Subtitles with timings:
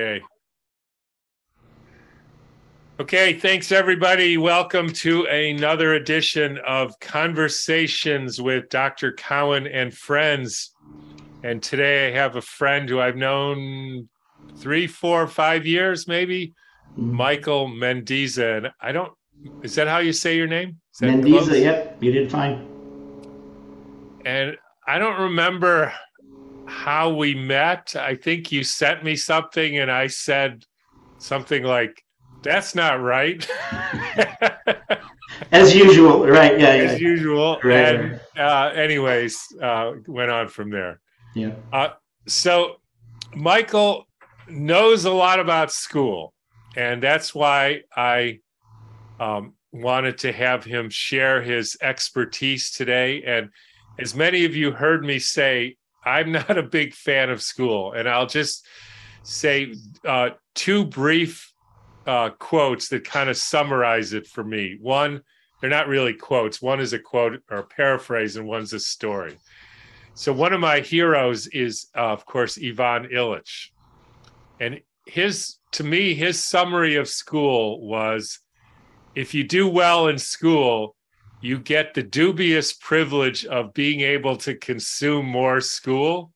[0.00, 0.24] Okay.
[3.00, 4.38] Okay, thanks everybody.
[4.38, 9.12] Welcome to another edition of Conversations with Dr.
[9.12, 10.74] Cowan and Friends.
[11.42, 14.08] And today I have a friend who I've known
[14.56, 16.54] three, four, five years, maybe,
[16.92, 17.12] mm-hmm.
[17.12, 18.56] Michael Mendizza.
[18.56, 19.12] And I don't,
[19.62, 20.80] is that how you say your name?
[21.02, 22.66] Mendizza, yep, you did fine.
[24.24, 24.56] And
[24.86, 25.92] I don't remember
[26.70, 27.94] how we met.
[27.96, 30.64] I think you sent me something and I said
[31.18, 32.02] something like,
[32.42, 33.46] that's not right.
[35.52, 36.58] As usual, right?
[36.58, 37.58] Yeah, as usual.
[37.62, 41.00] Right, and uh, anyways, uh, went on from there.
[41.34, 41.52] Yeah.
[41.72, 41.90] Uh,
[42.26, 42.76] so
[43.34, 44.06] Michael
[44.48, 46.34] knows a lot about school,
[46.76, 48.40] and that's why I
[49.18, 53.22] um, wanted to have him share his expertise today.
[53.24, 53.50] And
[53.98, 58.08] as many of you heard me say, I'm not a big fan of school, and
[58.08, 58.66] I'll just
[59.22, 59.74] say
[60.06, 61.52] uh, two brief
[62.06, 64.78] uh, quotes that kind of summarize it for me.
[64.80, 65.20] One,
[65.60, 66.62] they're not really quotes.
[66.62, 69.36] One is a quote or a paraphrase, and one's a story.
[70.14, 73.70] So one of my heroes is, uh, of course, Ivan Illich,
[74.58, 78.40] and his to me his summary of school was,
[79.14, 80.96] if you do well in school,
[81.40, 86.32] you get the dubious privilege of being able to consume more school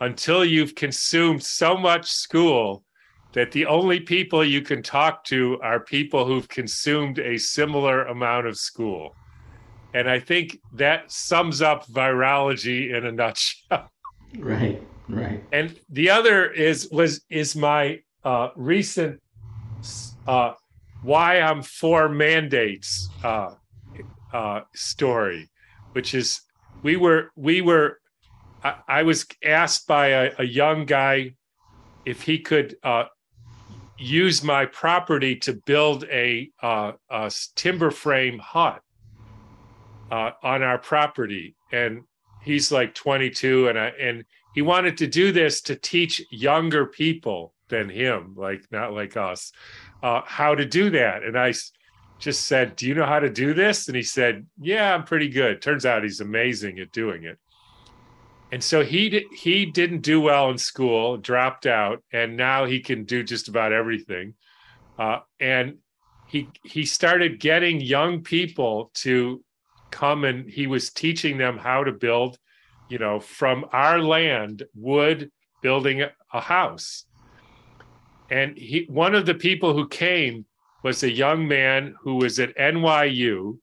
[0.00, 2.84] until you've consumed so much school
[3.32, 8.46] that the only people you can talk to are people who've consumed a similar amount
[8.46, 9.14] of school.
[9.94, 13.90] And I think that sums up virology in a nutshell.
[14.38, 15.42] Right, right.
[15.52, 19.20] And the other is was is my uh, recent
[20.26, 20.52] uh,
[21.02, 23.50] why I'm for mandates uh,
[24.32, 25.50] uh, story,
[25.92, 26.40] which is
[26.82, 27.98] we were we were
[28.62, 31.34] I, I was asked by a, a, young guy
[32.04, 33.04] if he could uh,
[33.98, 38.82] use my property to build a, uh, a timber frame hut
[40.10, 42.02] uh, on our property, and
[42.42, 44.24] he's like 22, and I and
[44.54, 49.52] he wanted to do this to teach younger people than him, like not like us,
[50.02, 51.22] uh, how to do that.
[51.24, 51.52] And I
[52.18, 53.88] just said, Do you know how to do this?
[53.88, 55.60] And he said, Yeah, I'm pretty good.
[55.60, 57.38] Turns out he's amazing at doing it.
[58.52, 63.04] And so he he didn't do well in school, dropped out, and now he can
[63.04, 64.34] do just about everything.
[64.98, 65.78] Uh, and
[66.26, 69.42] he he started getting young people to
[69.90, 72.38] come and he was teaching them how to build,
[72.88, 77.04] you know, from our land, wood, building a house.
[78.30, 80.46] And he one of the people who came
[80.86, 83.58] was a young man who was at NYU,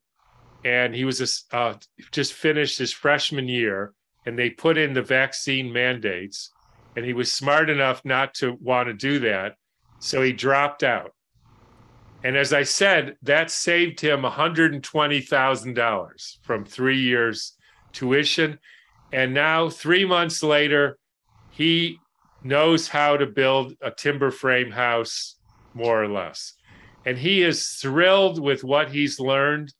[0.65, 1.75] and he was a, uh,
[2.11, 3.93] just finished his freshman year,
[4.25, 6.51] and they put in the vaccine mandates,
[6.97, 9.55] and he was smart enough not to want to do that,
[9.99, 11.13] so he dropped out.
[12.25, 17.53] And as I said, that saved him $120,000 from three years
[17.93, 18.59] tuition.
[19.13, 20.97] And now, three months later,
[21.51, 21.99] he
[22.43, 25.37] knows how to build a timber frame house,
[25.73, 26.57] more or less
[27.05, 29.73] and he is thrilled with what he's learned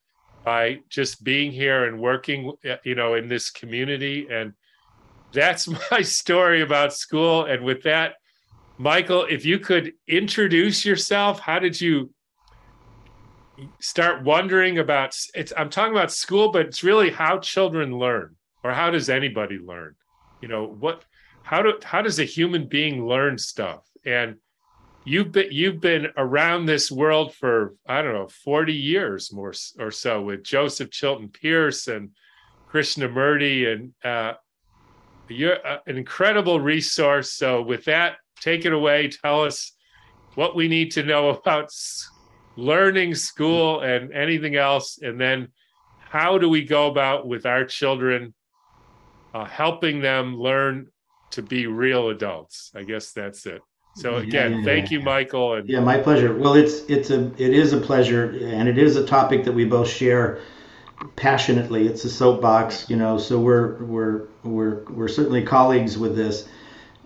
[0.43, 4.27] by just being here and working uh, you know in this community.
[4.29, 4.53] And
[5.31, 7.45] that's my story about school.
[7.45, 8.15] And with that
[8.79, 12.11] michael if you could introduce yourself how did you
[13.79, 18.71] start wondering about it's i'm talking about school but it's really how children learn or
[18.71, 19.95] how does anybody learn?
[20.41, 21.03] You know what
[21.43, 23.85] how do how does a human being learn stuff?
[24.05, 24.37] And
[25.05, 29.91] you've been you've been around this world for I don't know 40 years more or
[29.91, 32.11] so with Joseph Chilton Pearce and
[32.71, 34.33] Krishnamurti and uh,
[35.29, 37.33] you're uh, an incredible resource.
[37.33, 39.09] So with that, take it away.
[39.09, 39.71] Tell us
[40.35, 41.69] what we need to know about
[42.55, 45.49] learning school and anything else, and then
[45.99, 48.33] how do we go about with our children
[49.33, 50.87] uh, helping them learn
[51.31, 52.71] to be real adults?
[52.75, 53.61] I guess that's it.
[53.95, 55.53] So again, yeah, thank you, Michael.
[55.53, 56.35] And yeah, my pleasure.
[56.35, 59.65] Well, it's it's a it is a pleasure, and it is a topic that we
[59.65, 60.39] both share
[61.15, 61.87] passionately.
[61.87, 63.19] It's a soapbox, you know.
[63.19, 66.47] So we're we're we're we're certainly colleagues with this.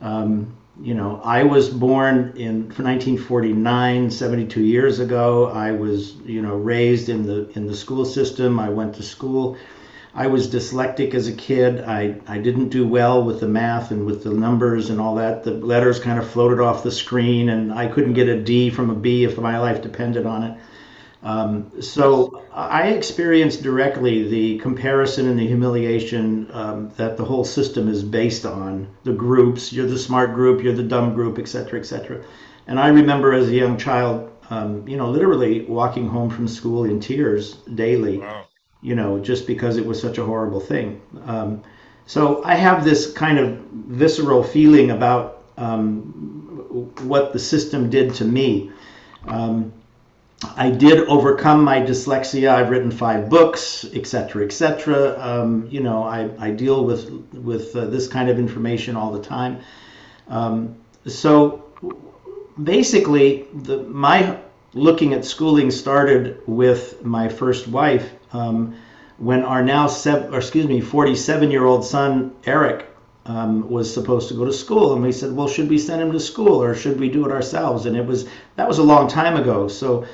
[0.01, 5.47] Um, you know, I was born in 1949, 72 years ago.
[5.47, 8.59] I was you know raised in the in the school system.
[8.59, 9.57] I went to school
[10.13, 11.83] I was dyslexic as a kid.
[11.83, 15.43] I, I didn't do well with the math and with the numbers and all that.
[15.43, 18.89] The letters kind of floated off the screen, and I couldn't get a D from
[18.89, 20.59] a B if my life depended on it.
[21.23, 27.89] Um, so I experienced directly the comparison and the humiliation um, that the whole system
[27.89, 29.73] is based on the groups.
[29.73, 32.23] You're the smart group, you're the dumb group, etc., etc.
[32.67, 36.85] And I remember as a young child, um, you know, literally walking home from school
[36.85, 38.19] in tears daily.
[38.19, 38.46] Wow.
[38.81, 41.01] You know, just because it was such a horrible thing.
[41.25, 41.63] Um,
[42.05, 48.25] so I have this kind of visceral feeling about um, what the system did to
[48.25, 48.71] me.
[49.27, 49.73] Um,
[50.55, 52.49] I did overcome my dyslexia.
[52.49, 55.19] I've written five books, etc., etc.
[55.19, 59.21] Um, you know, I, I deal with with uh, this kind of information all the
[59.21, 59.59] time.
[60.27, 60.77] Um,
[61.07, 61.65] so
[62.63, 64.37] basically, the, my
[64.73, 68.75] looking at schooling started with my first wife um,
[69.17, 72.87] when our now seven, or excuse me, 47 year old son Eric
[73.25, 76.11] um, was supposed to go to school, and we said, well, should we send him
[76.11, 77.85] to school or should we do it ourselves?
[77.85, 80.05] And it was that was a long time ago, so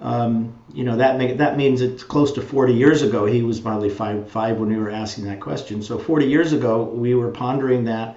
[0.00, 3.26] um, you know that make, that means it's close to 40 years ago.
[3.26, 5.82] He was probably five five when we were asking that question.
[5.82, 8.16] So 40 years ago, we were pondering that.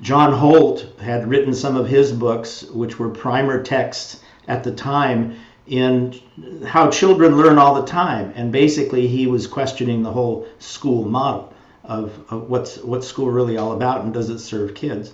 [0.00, 5.36] John Holt had written some of his books, which were primer texts at the time
[5.66, 6.14] in
[6.66, 11.54] how children learn all the time, and basically he was questioning the whole school model
[11.84, 15.12] of, of what's what's school really all about and does it serve kids.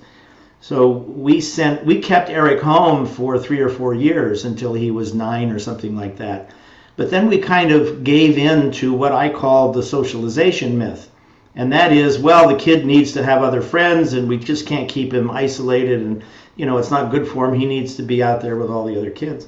[0.61, 5.14] So we sent we kept Eric home for three or four years until he was
[5.14, 6.50] nine or something like that.
[6.96, 11.11] But then we kind of gave in to what I call the socialization myth.
[11.56, 14.88] And that is, well, the kid needs to have other friends and we just can't
[14.88, 16.23] keep him isolated and
[16.56, 17.58] you know, it's not good for him.
[17.58, 19.46] He needs to be out there with all the other kids.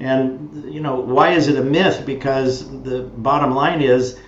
[0.00, 2.04] And you know, why is it a myth?
[2.04, 4.18] Because the bottom line is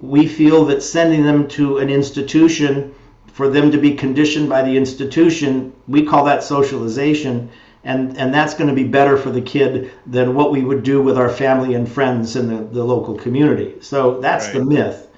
[0.00, 2.94] we feel that sending them to an institution
[3.34, 7.50] for them to be conditioned by the institution, we call that socialization.
[7.82, 11.02] And, and that's going to be better for the kid than what we would do
[11.02, 13.74] with our family and friends in the, the local community.
[13.80, 14.54] So that's right.
[14.54, 15.10] the myth.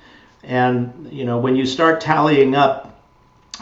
[0.42, 3.04] And you know, when you start tallying up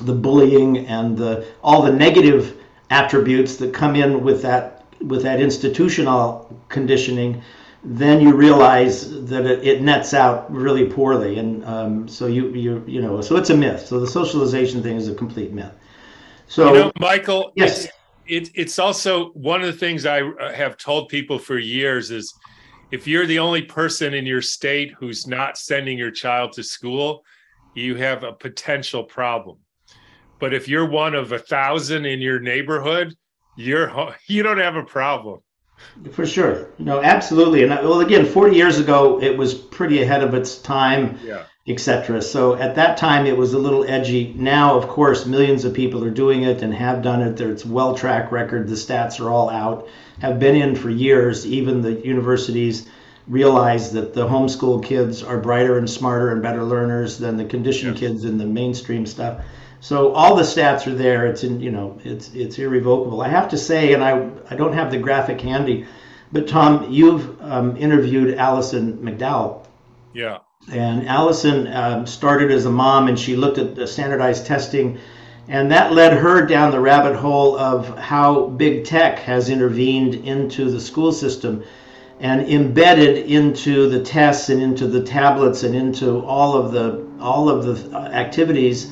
[0.03, 2.57] the bullying and the all the negative
[2.91, 4.74] attributes that come in with that
[5.09, 7.43] with that institutional conditioning,
[7.83, 12.83] then you realize that it, it nets out really poorly, and um, so you you
[12.87, 13.87] you know so it's a myth.
[13.87, 15.73] So the socialization thing is a complete myth.
[16.47, 17.93] So you know, Michael, yes, it's,
[18.27, 22.33] it, it's also one of the things I uh, have told people for years is
[22.91, 27.25] if you're the only person in your state who's not sending your child to school,
[27.75, 29.59] you have a potential problem.
[30.39, 33.15] But if you're one of a thousand in your neighborhood,
[33.57, 35.41] you're you don't have a problem.
[36.13, 36.69] For sure.
[36.79, 37.63] No, absolutely.
[37.63, 41.45] And well, again, 40 years ago, it was pretty ahead of its time, yeah.
[41.67, 42.23] etc.
[42.23, 44.35] So at that time, it was a little edgy.
[44.37, 47.41] Now, of course, millions of people are doing it and have done it.
[47.41, 48.69] It's well track record.
[48.69, 49.89] The stats are all out,
[50.21, 51.47] have been in for years.
[51.47, 52.87] Even the universities
[53.27, 57.97] realize that the homeschool kids are brighter and smarter and better learners than the conditioned
[57.97, 59.45] kids in the mainstream stuff.
[59.85, 61.27] So all the stats are there.
[61.27, 63.21] It's in, you know, it's it's irrevocable.
[63.21, 65.85] I have to say, and I I don't have the graphic handy,
[66.33, 69.67] but Tom, you've um, interviewed Alison McDowell.
[70.15, 70.39] Yeah.
[70.73, 74.99] And Alison um, started as a mom, and she looked at the standardized testing,
[75.49, 80.71] and that led her down the rabbit hole of how big tech has intervened into
[80.71, 81.63] the school system
[82.21, 87.51] and embedded into the tests and into the tablets and into all of the all
[87.51, 88.91] of the activities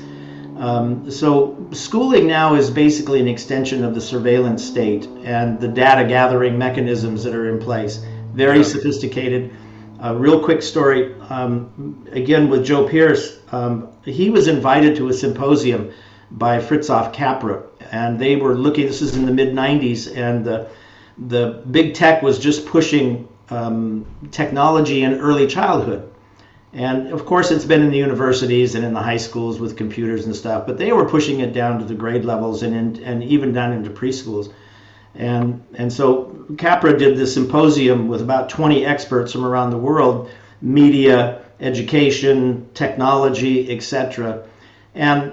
[0.62, 6.07] um, so schooling now is basically an extension of the surveillance state and the data
[6.09, 7.97] gathering mechanisms that are in place.
[8.33, 9.52] Very sophisticated.
[9.99, 13.40] A real quick story, um, again with Joe Pearce.
[13.50, 15.92] Um, he was invited to a symposium
[16.31, 18.87] by Fritjof Capra, and they were looking.
[18.87, 20.69] This is in the mid '90s, and the
[21.26, 26.12] the big tech was just pushing um, technology in early childhood.
[26.75, 30.25] And of course, it's been in the universities and in the high schools with computers
[30.25, 33.23] and stuff, but they were pushing it down to the grade levels and in, and
[33.23, 34.52] even down into preschools.
[35.14, 40.31] And and so Capra did this symposium with about 20 experts from around the world,
[40.62, 44.43] media, education, technology, etc.
[44.95, 45.33] And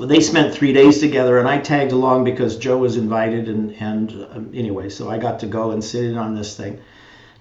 [0.00, 4.26] they spent three days together, and I tagged along because Joe was invited, and and
[4.32, 6.80] um, anyway, so I got to go and sit in on this thing,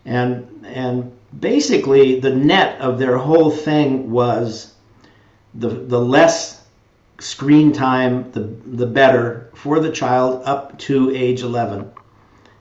[0.06, 4.74] and and basically the net of their whole thing was
[5.53, 6.63] the the less
[7.19, 8.41] screen time the
[8.77, 11.91] the better for the child up to age 11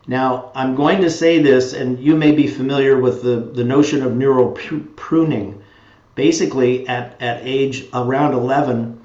[0.06, 4.02] now i'm going to say this and you may be familiar with the the notion
[4.02, 4.50] of neural
[4.96, 5.62] pruning.
[6.14, 8.98] Basically at at age around 11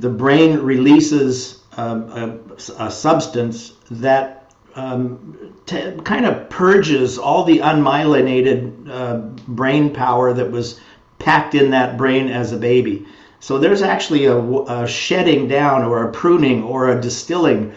[0.00, 4.37] the brain releases um, a, a, substance that
[4.78, 9.16] um, t- kind of purges all the unmyelinated uh,
[9.48, 10.80] brain power that was
[11.18, 13.06] packed in that brain as a baby.
[13.40, 17.72] So there's actually a, a shedding down or a pruning or a distilling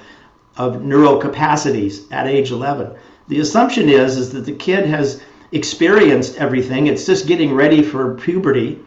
[0.57, 2.93] of neural capacities at age 11.
[3.29, 6.87] The assumption is is that the kid has experienced everything.
[6.87, 8.79] It's just getting ready for puberty.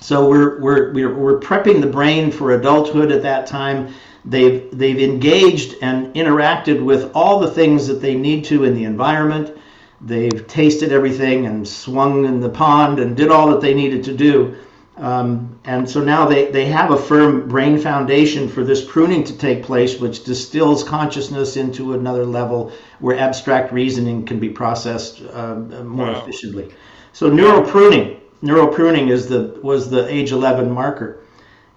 [0.00, 3.94] So we're, we're, we're, we're prepping the brain for adulthood at that time.
[4.24, 8.84] They've, they've engaged and interacted with all the things that they need to in the
[8.84, 9.56] environment.
[10.00, 14.16] They've tasted everything and swung in the pond and did all that they needed to
[14.16, 14.56] do.
[14.96, 19.36] Um, and so now they, they have a firm brain foundation for this pruning to
[19.36, 25.54] take place, which distills consciousness into another level where abstract reasoning can be processed uh,
[25.56, 26.22] more wow.
[26.22, 26.72] efficiently.
[27.12, 31.24] So neural pruning, neural pruning is the was the age 11 marker.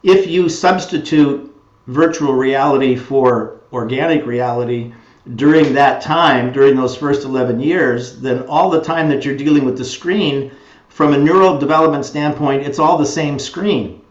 [0.04, 1.55] If you substitute
[1.88, 4.94] virtual reality for organic reality
[5.36, 9.66] during that time, during those first 11 years, then all the time that you're dealing
[9.66, 10.52] with the screen
[10.90, 14.02] from a neural development standpoint, it's all the same screen.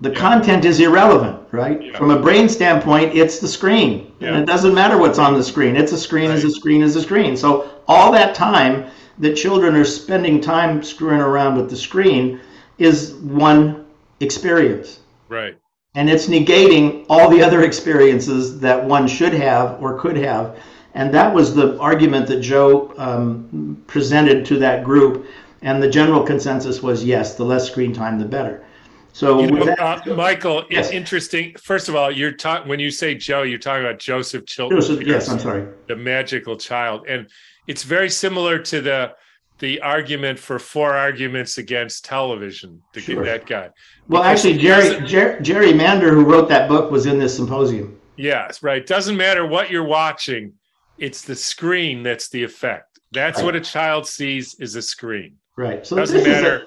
[0.00, 0.18] The yeah.
[0.18, 1.82] content is irrelevant, right?
[1.82, 1.96] Yeah.
[1.96, 4.12] From a brain standpoint, it's the screen.
[4.20, 4.28] Yeah.
[4.28, 5.76] And it doesn't matter what's on the screen.
[5.76, 6.38] It's a screen, right.
[6.38, 7.36] is a screen, is a screen.
[7.36, 12.40] So all that time that children are spending time screwing around with the screen
[12.78, 13.86] is one
[14.20, 15.00] experience.
[15.28, 15.56] Right.
[15.94, 20.58] And it's negating all the other experiences that one should have or could have.
[20.94, 25.26] And that was the argument that Joe um, presented to that group
[25.62, 28.64] and the general consensus was yes, the less screen time, the better.
[29.12, 30.86] So, you know, that, uh, Michael, yes.
[30.86, 31.54] it's interesting.
[31.60, 34.78] First of all, you're talking when you say Joe, you're talking about Joseph Chilton.
[34.78, 35.66] Joseph, yes, I'm sorry.
[35.88, 37.28] The magical child, and
[37.66, 39.14] it's very similar to the
[39.58, 43.24] the argument for four arguments against television to sure.
[43.24, 43.70] get that guy.
[44.08, 48.00] Well, because actually, Jerry Jer- Jerry Mander, who wrote that book, was in this symposium.
[48.16, 48.86] Yes, right.
[48.86, 50.52] Doesn't matter what you're watching;
[50.98, 52.98] it's the screen that's the effect.
[53.12, 53.44] That's right.
[53.44, 55.36] what a child sees is a screen.
[55.56, 55.86] Right.
[55.86, 56.66] So doesn't matter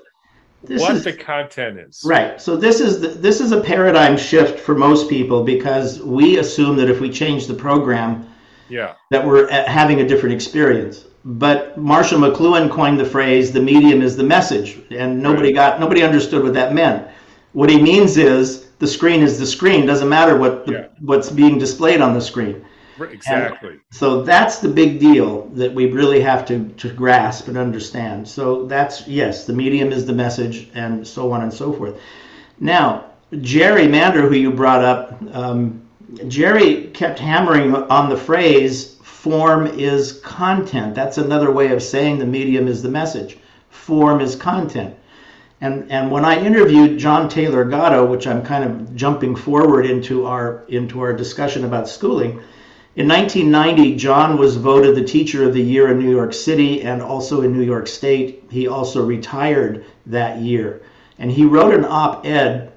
[0.69, 2.01] a, what is, the content is.
[2.05, 2.41] Right.
[2.41, 6.75] So this is the, this is a paradigm shift for most people because we assume
[6.77, 8.29] that if we change the program,
[8.69, 11.05] yeah, that we're uh, having a different experience.
[11.23, 15.55] But Marshall McLuhan coined the phrase "the medium is the message," and nobody right.
[15.55, 17.07] got nobody understood what that meant.
[17.53, 19.85] What he means is the screen is the screen.
[19.85, 20.87] Doesn't matter what the, yeah.
[20.99, 22.65] what's being displayed on the screen.
[22.99, 23.69] Exactly.
[23.69, 28.27] And so that's the big deal that we really have to, to grasp and understand.
[28.27, 31.99] So that's, yes, the medium is the message and so on and so forth.
[32.59, 33.05] Now,
[33.41, 35.81] Jerry Mander, who you brought up, um,
[36.27, 40.95] Jerry kept hammering on the phrase form is content.
[40.95, 43.37] That's another way of saying the medium is the message.
[43.69, 44.95] Form is content.
[45.61, 50.25] And, and when I interviewed John Taylor Gatto, which I'm kind of jumping forward into
[50.25, 52.41] our into our discussion about schooling,
[52.95, 56.99] in 1990, John was voted the Teacher of the Year in New York City and
[56.99, 58.45] also in New York State.
[58.49, 60.81] He also retired that year.
[61.19, 62.71] And he wrote an op ed,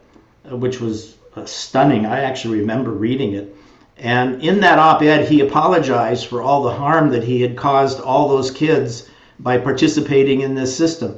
[0.44, 2.04] uh, which was uh, stunning.
[2.04, 3.56] I actually remember reading it.
[3.96, 8.00] And in that op ed, he apologized for all the harm that he had caused
[8.00, 9.08] all those kids
[9.38, 11.16] by participating in this system.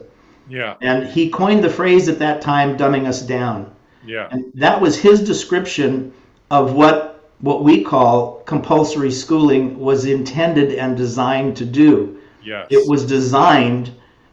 [0.49, 0.75] Yeah.
[0.80, 3.75] And he coined the phrase at that time, dumbing us down.
[4.04, 4.28] Yeah.
[4.30, 6.12] And that was his description
[6.50, 12.18] of what what we call compulsory schooling was intended and designed to do.
[12.42, 12.66] Yes.
[12.71, 13.90] It was designed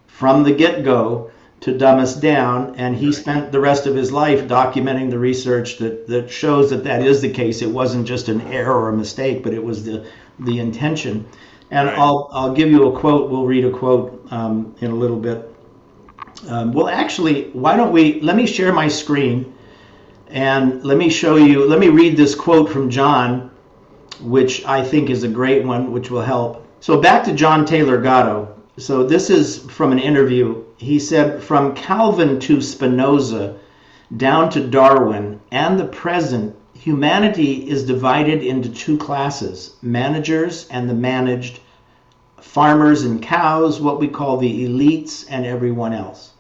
[0.08, 1.32] from the get go
[1.64, 5.78] to dumb us down, and he spent the rest of his life documenting the research
[5.78, 7.62] that, that shows that that is the case.
[7.62, 10.06] It wasn't just an error or a mistake, but it was the,
[10.40, 11.26] the intention.
[11.72, 11.98] And right.
[11.98, 13.32] I'll, I'll give you a quote.
[13.32, 15.56] We'll read a quote um, in a little bit.
[16.50, 19.56] Um, well, actually, why don't we let me share my screen
[20.28, 23.50] and let me show you, let me read this quote from John,
[24.20, 26.68] which I think is a great one, which will help.
[26.82, 28.54] So back to John Taylor Gatto.
[28.78, 30.62] So this is from an interview.
[30.84, 33.56] He said, From Calvin to Spinoza,
[34.18, 40.94] down to Darwin, and the present, humanity is divided into two classes managers and the
[40.94, 41.62] managed,
[42.42, 46.32] farmers and cows, what we call the elites, and everyone else.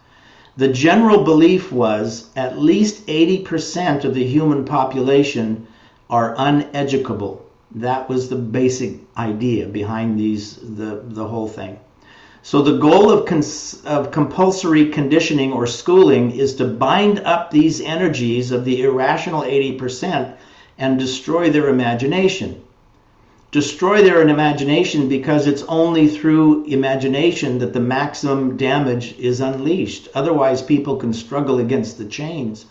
[0.57, 5.67] The general belief was at least 80% of the human population
[6.09, 7.39] are uneducable.
[7.73, 11.79] That was the basic idea behind these the, the whole thing.
[12.43, 17.81] So the goal of, cons- of compulsory conditioning or schooling is to bind up these
[17.81, 20.33] energies of the irrational 80%
[20.77, 22.61] and destroy their imagination
[23.53, 30.09] destroy their imagination because it's only through imagination that the maximum damage is unleashed.
[30.15, 32.65] Otherwise, people can struggle against the chains.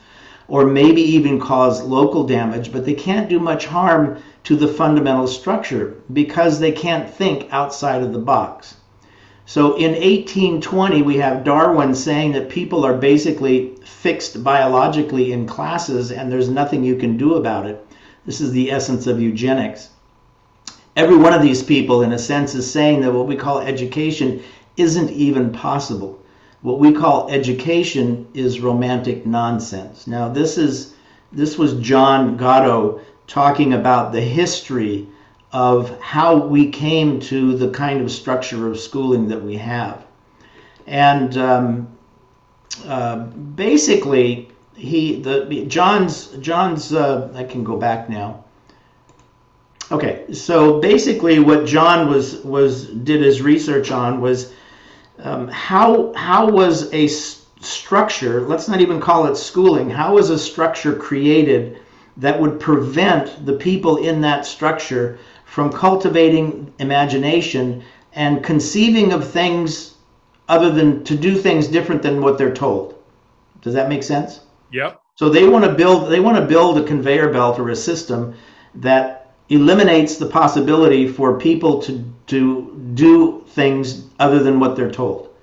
[0.49, 5.29] or maybe even cause local damage, but they can't do much harm to the fundamental
[5.29, 8.75] structure because they can't think outside of the box.
[9.53, 16.11] So in 1820, we have Darwin saying that people are basically fixed biologically in classes
[16.11, 17.87] and there's nothing you can do about it.
[18.25, 19.91] This is the essence of eugenics.
[20.97, 24.43] Every one of these people, in a sense, is saying that what we call education
[24.79, 26.19] isn't even possible.
[26.63, 30.07] What we call education is romantic nonsense.
[30.07, 30.95] Now, this is
[31.31, 35.09] this was John Gatto talking about the history
[35.53, 40.05] of how we came to the kind of structure of schooling that we have.
[40.87, 41.99] And um,
[42.87, 48.45] uh, basically, he the John's John's uh, I can go back now.
[49.91, 54.55] Okay, so basically, what John was was did his research on was
[55.19, 58.41] um, how how was a structure?
[58.41, 59.91] Let's not even call it schooling.
[59.91, 61.79] How was a structure created
[62.17, 65.19] that would prevent the people in that structure
[65.53, 69.97] from cultivating imagination and conceiving of things
[70.49, 72.95] other than to do things different than what they're told?
[73.61, 74.41] Does that make sense?
[74.73, 74.99] Yep.
[75.17, 78.35] So they want to build they want to build a conveyor belt or a system
[78.77, 85.37] that eliminates the possibility for people to to do things other than what they're told.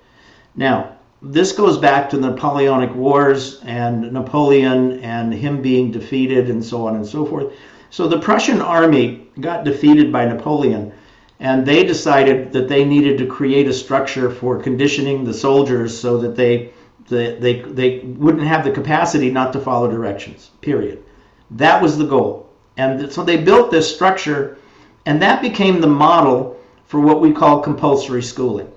[0.56, 6.66] Now, this goes back to the Napoleonic Wars and Napoleon and him being defeated and
[6.66, 7.54] so on and so forth.
[7.92, 10.92] So the Prussian army got defeated by Napoleon
[11.40, 16.18] and they decided that they needed to create a structure for conditioning the soldiers so
[16.18, 16.72] that they
[17.08, 21.04] they, they, they wouldn't have the capacity not to follow directions, period.
[21.50, 22.54] That was the goal.
[22.78, 24.60] And so they built this structure,
[25.08, 28.72] and that became the model for what we call compulsory schooling.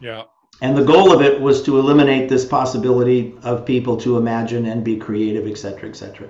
[0.00, 0.24] Yeah.
[0.62, 4.82] And the goal of it was to eliminate this possibility of people to imagine and
[4.82, 6.28] be creative, et cetera, et cetera.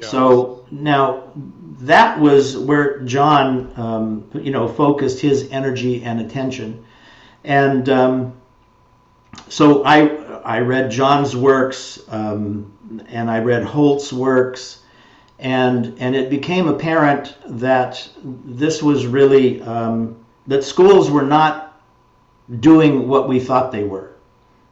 [0.00, 0.08] Yeah.
[0.08, 1.32] So now
[1.80, 6.84] that was where John, um, you know, focused his energy and attention.
[7.44, 8.40] And um,
[9.48, 10.06] so I
[10.44, 14.82] I read John's works um, and I read Holt's works,
[15.38, 21.80] and and it became apparent that this was really um, that schools were not
[22.60, 24.16] doing what we thought they were.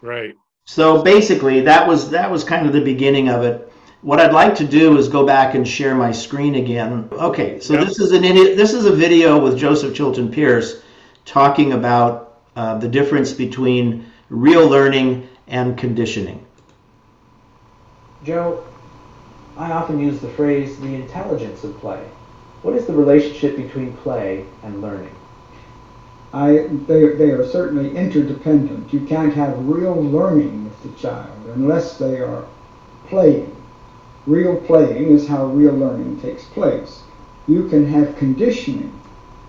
[0.03, 0.35] Right.
[0.65, 3.68] So basically, that was that was kind of the beginning of it.
[4.03, 7.09] What I'd like to do is go back and share my screen again.
[7.13, 7.89] Okay, so yep.
[7.89, 10.83] this is an this is a video with Joseph Chilton Pearce
[11.25, 16.47] talking about uh, the difference between real learning and conditioning.
[18.25, 18.65] Joe,
[19.57, 22.05] I often use the phrase the intelligence of play.
[22.63, 25.15] What is the relationship between play and learning?
[26.33, 28.93] I, they, they are certainly interdependent.
[28.93, 32.45] You can't have real learning with the child unless they are
[33.09, 33.58] playing.
[34.29, 37.03] Real playing is how real learning takes place.
[37.47, 38.93] You can have conditioning,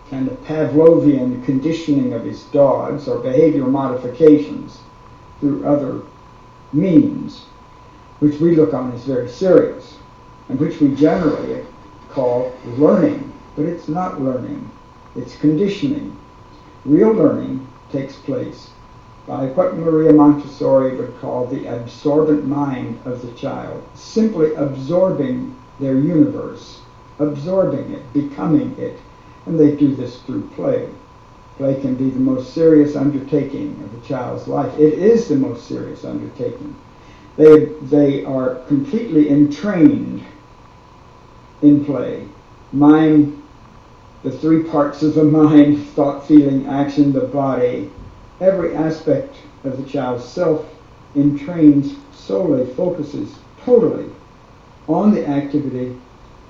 [0.10, 4.80] kind of Pavlovian conditioning of his dogs or behavior modifications
[5.42, 6.04] through other
[6.72, 7.48] means,
[8.20, 9.98] which we look on as very serious,
[10.48, 11.66] and which we generally
[12.12, 13.34] call learning.
[13.58, 14.72] But it's not learning,
[15.14, 16.16] it's conditioning.
[16.86, 18.70] Real learning takes place
[19.30, 26.00] by what Maria Montessori would call the absorbent mind of the child, simply absorbing their
[26.00, 26.82] universe,
[27.20, 29.00] absorbing it, becoming it,
[29.46, 30.90] and they do this through play.
[31.58, 34.74] Play can be the most serious undertaking of a child's life.
[34.80, 36.76] It is the most serious undertaking.
[37.38, 40.26] They, they are completely entrained
[41.62, 42.28] in play.
[42.72, 43.44] Mind,
[44.24, 47.92] the three parts of the mind thought, feeling, action, the body
[48.42, 50.66] every aspect of the child's self
[51.16, 54.10] entrains solely, focuses totally
[54.88, 55.96] on the activity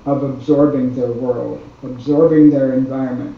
[0.06, 3.36] of absorbing their world, absorbing their environment,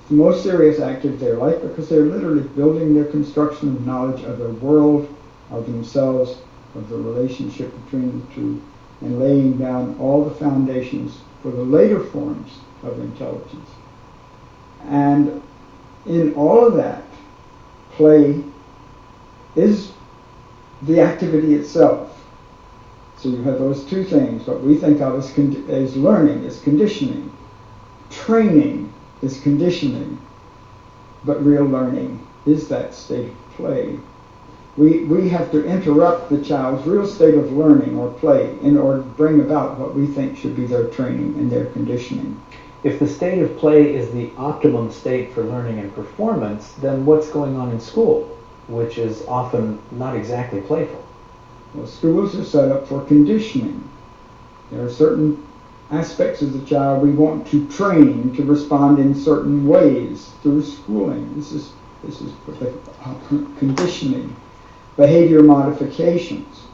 [0.00, 3.86] It's the most serious act of their life because they're literally building their construction of
[3.86, 5.08] knowledge of their world,
[5.50, 6.38] of themselves,
[6.74, 8.62] of the relationship between the two,
[9.00, 12.50] and laying down all the foundations for the later forms
[12.82, 13.68] of intelligence.
[14.84, 15.42] And
[16.06, 17.02] in all of that,
[17.92, 18.42] play
[19.56, 19.92] is
[20.82, 22.08] the activity itself.
[23.18, 24.46] So you have those two things.
[24.46, 27.30] What we think of as, con- as learning is conditioning.
[28.10, 30.18] Training is conditioning,
[31.24, 33.98] but real learning is that state of play.
[34.76, 39.02] We, we have to interrupt the child's real state of learning or play in order
[39.02, 42.40] to bring about what we think should be their training and their conditioning.
[42.84, 47.28] If the state of play is the optimum state for learning and performance, then what's
[47.28, 51.04] going on in school, which is often not exactly playful?
[51.74, 53.88] Well, schools are set up for conditioning.
[54.70, 55.46] There are certain
[55.90, 61.34] aspects of the child we want to train to respond in certain ways through schooling.
[61.36, 62.32] This is this is
[63.58, 64.34] conditioning,
[64.96, 66.64] behavior modifications.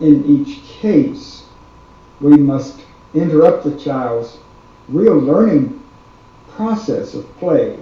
[0.00, 1.46] In each case,
[2.20, 2.80] we must
[3.14, 4.38] interrupt the child's
[4.88, 5.80] real learning
[6.56, 7.78] process of play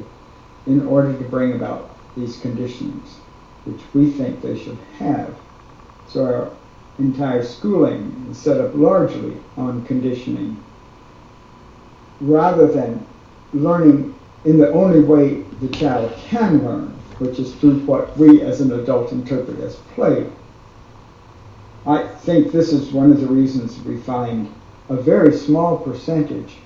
[0.67, 3.15] in order to bring about these conditionings,
[3.65, 5.35] which we think they should have.
[6.09, 6.51] So our
[6.99, 10.62] entire schooling is set up largely on conditioning
[12.21, 13.05] rather than
[13.53, 18.61] learning in the only way the child can learn, which is through what we as
[18.61, 20.27] an adult interpret as play.
[21.87, 24.53] I think this is one of the reasons we find
[24.88, 26.57] a very small percentage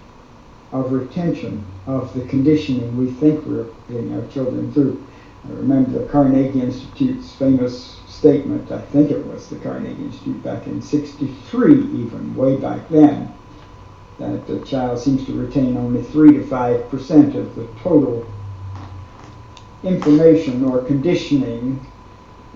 [0.73, 5.05] of retention of the conditioning we think we're getting our children through.
[5.49, 10.67] I remember the Carnegie Institute's famous statement, I think it was the Carnegie Institute back
[10.67, 13.33] in 63 even, way back then,
[14.19, 18.27] that the child seems to retain only 3 to 5 percent of the total
[19.83, 21.81] information or conditioning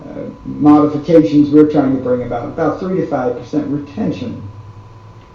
[0.05, 4.47] uh, modifications we're trying to bring about, about 3 to 5 percent retention.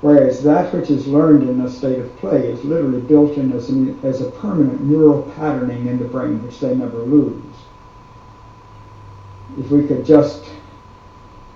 [0.01, 3.69] Whereas that which is learned in a state of play is literally built in as,
[3.69, 7.43] an, as a permanent neural patterning in the brain which they never lose
[9.59, 10.45] if we could just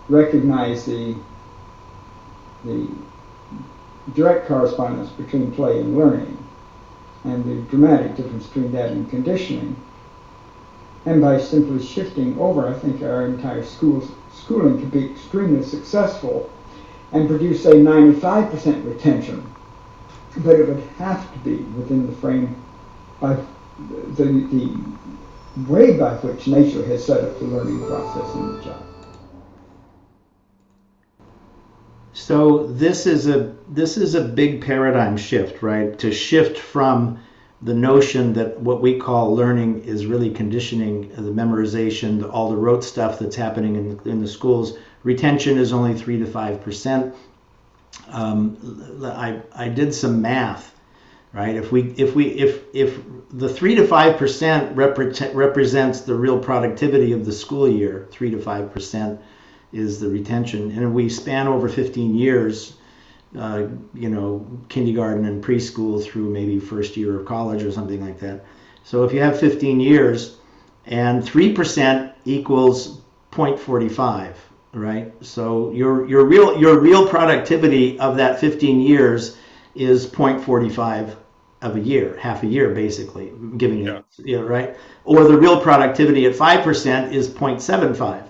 [0.08, 1.16] recognize the
[2.64, 2.88] the
[4.14, 6.36] direct correspondence between play and learning
[7.24, 9.76] and the dramatic difference between that and conditioning.
[11.06, 16.50] And by simply shifting over, I think our entire schools, schooling could be extremely successful
[17.14, 19.54] and produce, say, 95% retention.
[20.38, 22.56] But it would have to be within the frame
[23.20, 23.46] of
[24.16, 28.84] the, the way by which nature has set up the learning process in the child.
[32.12, 35.96] So this is a this is a big paradigm shift, right?
[35.98, 37.20] To shift from
[37.62, 42.84] the notion that what we call learning is really conditioning, the memorization, all the rote
[42.84, 44.76] stuff that's happening in in the schools.
[45.04, 47.14] Retention is only three to five percent.
[48.08, 50.74] Um, I I did some math
[51.34, 51.56] right?
[51.56, 57.12] If we if we if if the three to five percent represents the real productivity
[57.12, 59.20] of the school year, three to five percent
[59.72, 62.74] is the retention, and if we span over 15 years.
[63.36, 68.20] Uh, you know, kindergarten and preschool through maybe first year of college or something like
[68.20, 68.44] that.
[68.84, 70.36] So if you have 15 years
[70.86, 73.00] and 3% equals
[73.32, 74.34] 0.45,
[74.74, 75.12] right?
[75.24, 79.36] So your your real your real productivity of that 15 years
[79.74, 81.16] is 0.45
[81.62, 84.00] of a year, half a year basically, giving yeah.
[84.18, 84.76] it, know, right?
[85.04, 88.28] Or the real productivity at 5% is 0.75.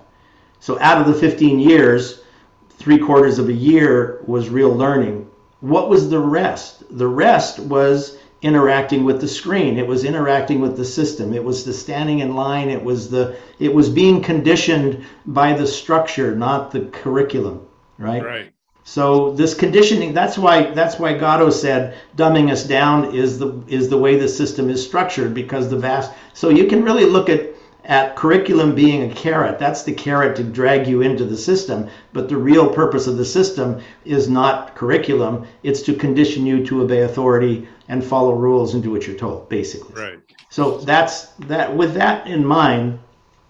[0.60, 2.22] So out of the 15 years,
[2.70, 5.28] three quarters of a year was real learning.
[5.60, 6.84] What was the rest?
[6.96, 9.78] The rest was interacting with the screen.
[9.78, 11.32] It was interacting with the system.
[11.32, 12.68] It was the standing in line.
[12.68, 17.66] It was the it was being conditioned by the structure, not the curriculum,
[17.98, 18.22] right?
[18.22, 18.52] Right.
[18.84, 23.88] So this conditioning, that's why that's why Gatto said dumbing us down is the is
[23.88, 27.54] the way the system is structured because the vast so you can really look at
[27.86, 29.58] at curriculum being a carrot.
[29.58, 33.24] That's the carrot to drag you into the system, but the real purpose of the
[33.24, 35.46] system is not curriculum.
[35.62, 39.48] It's to condition you to obey authority and follow rules and do what you're told,
[39.48, 40.00] basically.
[40.00, 40.18] Right.
[40.50, 41.76] So that's that.
[41.76, 42.98] With that in mind,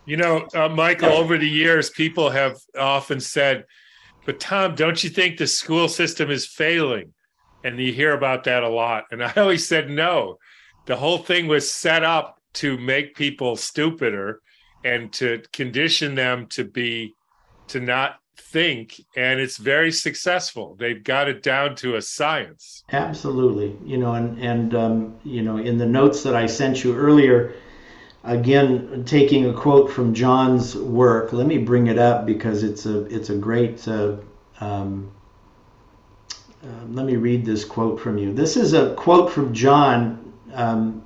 [0.06, 3.64] you know, uh, Michael, over the years, people have often said
[4.24, 7.12] but Tom, don't you think the school system is failing?
[7.62, 9.04] And you hear about that a lot.
[9.10, 10.38] And I always said no.
[10.86, 14.40] The whole thing was set up to make people stupider
[14.84, 17.14] and to condition them to be
[17.68, 23.76] to not think and it's very successful they've got it down to a science absolutely
[23.84, 27.54] you know and and um, you know in the notes that i sent you earlier
[28.24, 31.32] again taking a quote from John's work.
[31.32, 33.86] Let me bring it up because it's a it's a great.
[33.86, 34.16] Uh,
[34.60, 35.12] um,
[36.62, 38.32] uh, let me read this quote from you.
[38.32, 40.32] This is a quote from John.
[40.54, 41.04] Um,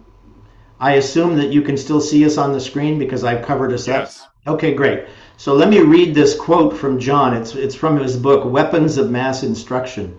[0.78, 3.88] I assume that you can still see us on the screen because I've covered us
[3.88, 4.22] yes.
[4.22, 4.54] up.
[4.54, 5.06] Okay, great.
[5.40, 7.32] So let me read this quote from John.
[7.32, 10.18] It's it's from his book Weapons of Mass Instruction.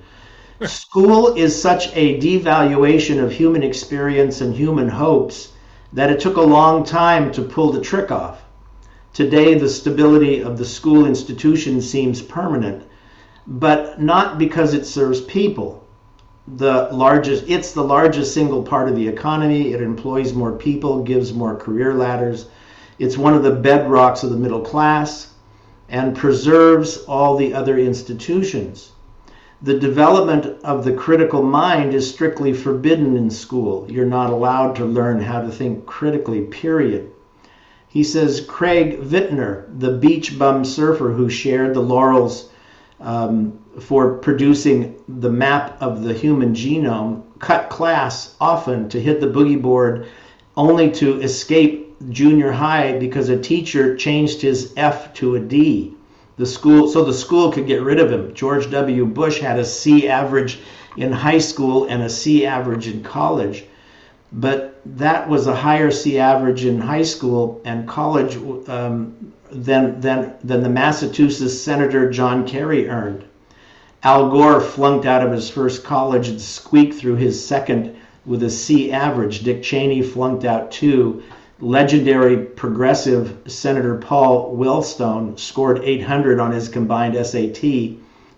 [0.64, 5.52] School is such a devaluation of human experience and human hopes
[5.92, 8.44] that it took a long time to pull the trick off.
[9.14, 12.86] Today, the stability of the school institution seems permanent,
[13.46, 15.86] but not because it serves people.
[16.48, 19.74] The largest, it's the largest single part of the economy.
[19.74, 22.46] It employs more people, gives more career ladders.
[23.00, 25.34] It's one of the bedrocks of the middle class.
[25.92, 28.92] and preserves all the other institutions.
[29.62, 33.88] The development of the critical mind is strictly forbidden in school.
[33.90, 37.10] You're not allowed to learn how to think critically, period.
[37.88, 42.52] He says Craig Venter, the beach bum surfer who shared the laurels
[43.00, 49.28] um, for producing the map of the human genome, cut class often to hit the
[49.28, 50.08] boogie board
[50.56, 55.96] only to escape junior high because a teacher changed his F to a D
[56.40, 58.34] the school so the school could get rid of him.
[58.34, 59.06] George W.
[59.06, 60.60] Bush had a C average
[60.96, 63.66] in high school and a C average in college.
[64.32, 68.38] But that was a higher C average in high school and college
[68.70, 73.26] um, than, than, than the Massachusetts Senator John Kerry earned.
[74.04, 78.50] Al Gore flunked out of his first college and squeaked through his second with a
[78.50, 79.42] C average.
[79.42, 81.22] Dick Cheney flunked out too
[81.62, 87.98] legendary progressive Senator Paul Wellstone scored 800 on his combined SAT.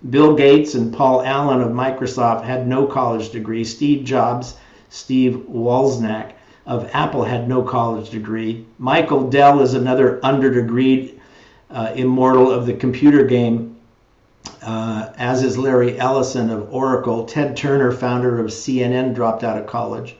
[0.09, 3.63] Bill Gates and Paul Allen of Microsoft had no college degree.
[3.63, 4.55] Steve Jobs,
[4.89, 6.31] Steve Wozniak
[6.65, 8.65] of Apple had no college degree.
[8.79, 11.19] Michael Dell is another underdegreed
[11.69, 13.75] uh, immortal of the computer game,
[14.63, 17.25] uh, as is Larry Ellison of Oracle.
[17.25, 20.15] Ted Turner, founder of CNN, dropped out of college.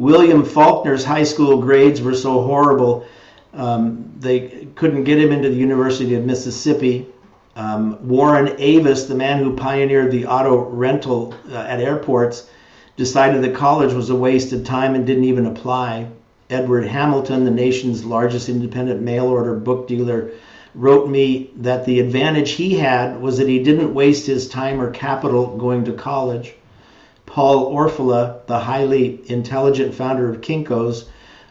[0.00, 3.04] William Faulkner's high school grades were so horrible,
[3.52, 7.06] um, they couldn't get him into the University of Mississippi.
[7.54, 12.48] Um, Warren Avis, the man who pioneered the auto rental uh, at airports,
[12.96, 16.08] decided that college was a waste of time and didn't even apply.
[16.48, 20.30] Edward Hamilton, the nation's largest independent mail order book dealer,
[20.74, 24.90] wrote me that the advantage he had was that he didn't waste his time or
[24.90, 26.54] capital going to college.
[27.32, 31.04] Paul Orfalea, the highly intelligent founder of Kinko's,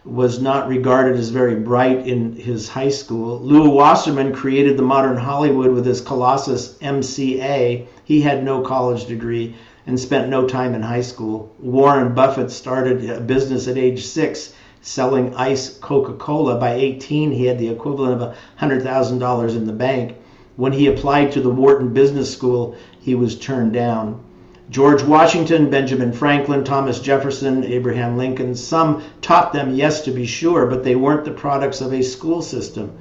[0.04, 3.40] was not regarded as very bright in his high school.
[3.40, 7.86] Lew Wasserman created the modern Hollywood with his Colossus MCA.
[8.04, 9.56] He had no college degree
[9.88, 11.56] and spent no time in high school.
[11.60, 16.60] Warren Buffett started a business at age six selling ice Coca Cola.
[16.60, 20.18] By 18, he had the equivalent of $100,000 in the bank.
[20.58, 24.20] When he applied to the Wharton Business School, he was turned down.
[24.70, 30.68] George Washington, Benjamin Franklin, Thomas Jefferson, Abraham Lincoln, some taught them, yes, to be sure,
[30.68, 32.92] but they weren't the products of a school system.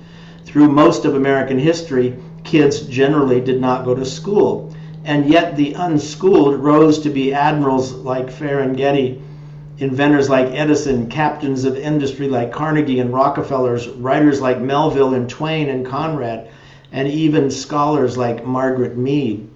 [0.47, 4.75] Through most of American history, kids generally did not go to school.
[5.05, 9.21] And yet the unschooled rose to be admirals like Ferlinghetti,
[9.77, 15.69] inventors like Edison, captains of industry like Carnegie and Rockefellers, writers like Melville and Twain
[15.69, 16.49] and Conrad,
[16.93, 19.48] and even scholars like Margaret Mead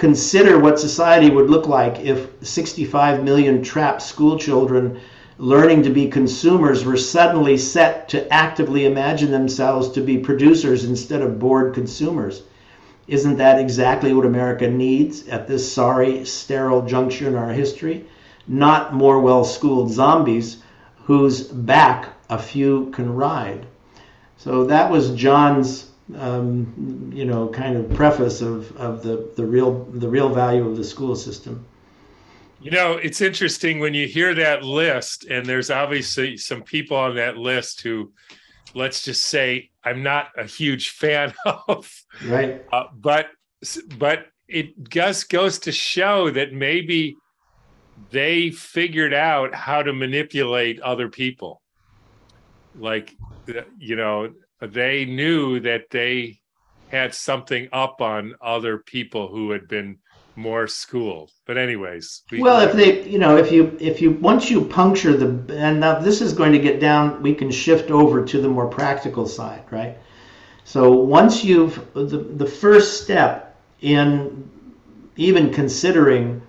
[0.00, 4.98] consider what society would look like if 65 million trapped school children
[5.36, 11.20] learning to be consumers were suddenly set to actively imagine themselves to be producers instead
[11.20, 12.44] of bored consumers.
[13.08, 18.06] Isn't that exactly what America needs at this sorry, sterile juncture in our history?
[18.48, 20.62] Not more well schooled zombies
[21.04, 23.66] whose back a few can ride.
[24.38, 29.84] So that was John's um, you know, kind of preface of, of the, the real
[29.84, 31.66] the real value of the school system.
[32.60, 37.16] You know, it's interesting when you hear that list, and there's obviously some people on
[37.16, 38.12] that list who,
[38.74, 41.90] let's just say, I'm not a huge fan of.
[42.26, 42.64] Right.
[42.72, 43.28] Uh, but
[43.98, 47.16] but it just goes to show that maybe
[48.10, 51.60] they figured out how to manipulate other people.
[52.74, 53.14] Like,
[53.78, 56.40] you know, they knew that they
[56.88, 59.98] had something up on other people who had been
[60.36, 61.30] more schooled.
[61.46, 65.16] But anyways, we, well, if they, you know, if you if you once you puncture
[65.16, 68.48] the and now this is going to get down, we can shift over to the
[68.48, 69.98] more practical side, right?
[70.64, 74.48] So once you've the the first step in
[75.16, 76.42] even considering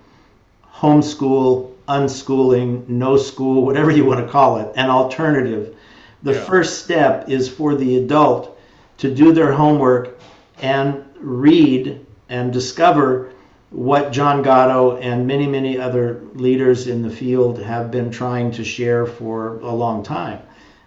[0.72, 5.76] homeschool, unschooling, no school, whatever you want to call it, an alternative
[6.22, 6.44] the yeah.
[6.44, 8.58] first step is for the adult
[8.98, 10.18] to do their homework
[10.60, 13.32] and read and discover
[13.70, 18.64] what John Gatto and many, many other leaders in the field have been trying to
[18.64, 20.40] share for a long time.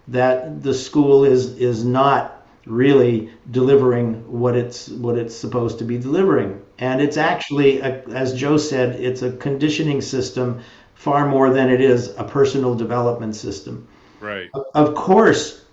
[0.08, 5.98] That the school is is not really delivering what it's what it's supposed to be
[5.98, 10.62] delivering, and it's actually, a, as Joe said, it's a conditioning system
[10.94, 13.88] far more than it is a personal development system.
[14.20, 14.50] Right.
[14.74, 15.66] Of course,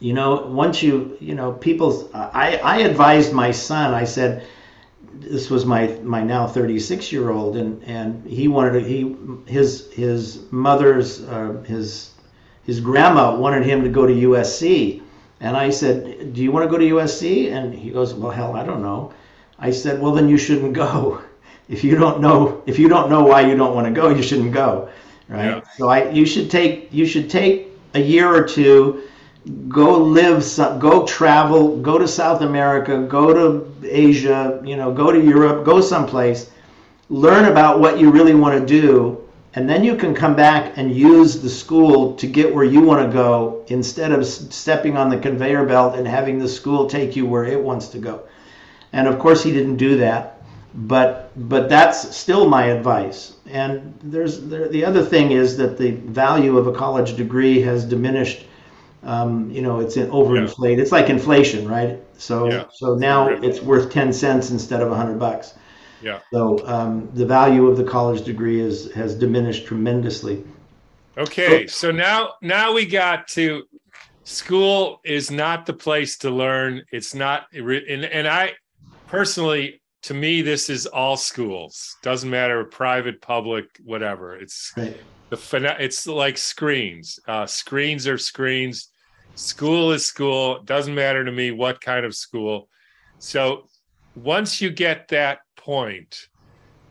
[0.00, 4.46] you know, once you, you know, people, I, I advised my son, I said,
[5.14, 9.92] this was my, my now 36 year old and, and he wanted to, he, his,
[9.92, 12.12] his mother's, uh, his,
[12.64, 15.02] his grandma wanted him to go to USC.
[15.40, 17.50] And I said, Do you want to go to USC?
[17.50, 19.12] And he goes, Well, hell, I don't know.
[19.58, 21.22] I said, Well, then you shouldn't go.
[21.70, 24.22] If you don't know, if you don't know why you don't want to go, you
[24.22, 24.88] shouldn't go,
[25.28, 25.44] right?
[25.44, 25.60] Yeah.
[25.76, 29.08] So I, you should take, you should take a year or two,
[29.68, 35.10] go live, some, go travel, go to South America, go to Asia, you know, go
[35.10, 36.50] to Europe, go someplace,
[37.08, 40.94] learn about what you really want to do, and then you can come back and
[40.94, 45.18] use the school to get where you want to go instead of stepping on the
[45.18, 48.22] conveyor belt and having the school take you where it wants to go.
[48.92, 50.37] And of course, he didn't do that,
[50.78, 53.34] but but that's still my advice.
[53.46, 57.84] And there's there, the other thing is that the value of a college degree has
[57.84, 58.46] diminished.
[59.02, 60.78] Um, you know, it's in, overinflated.
[60.78, 62.00] It's like inflation, right?
[62.16, 62.64] So Yeah.
[62.72, 65.54] so now it's worth ten cents instead of a hundred bucks.
[66.00, 66.20] Yeah.
[66.32, 70.44] So um, the value of the college degree is has diminished tremendously.
[71.16, 73.64] Okay, so now now we got to
[74.22, 76.84] school is not the place to learn.
[76.92, 78.52] It's not and, and I
[79.08, 81.96] personally to me this is all schools.
[82.02, 84.36] Doesn't matter private, public, whatever.
[84.36, 84.96] It's Right.
[85.30, 87.18] the fina- it's like screens.
[87.26, 88.88] Uh screens are screens.
[89.34, 90.62] School is school.
[90.64, 92.68] Doesn't matter to me what kind of school.
[93.18, 93.68] So
[94.14, 96.28] once you get that point,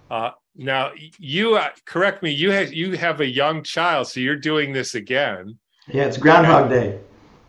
[0.09, 2.31] uh, now you uh, correct me.
[2.31, 5.57] You have you have a young child, so you're doing this again.
[5.87, 6.99] Yeah, it's Groundhog Day.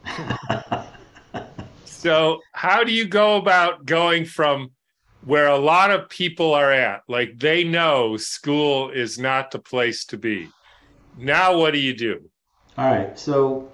[1.85, 4.71] So how do you go about going from
[5.25, 10.05] where a lot of people are at, like they know school is not the place
[10.07, 10.49] to be?
[11.19, 12.31] Now what do you do?
[12.77, 13.19] All right.
[13.19, 13.69] So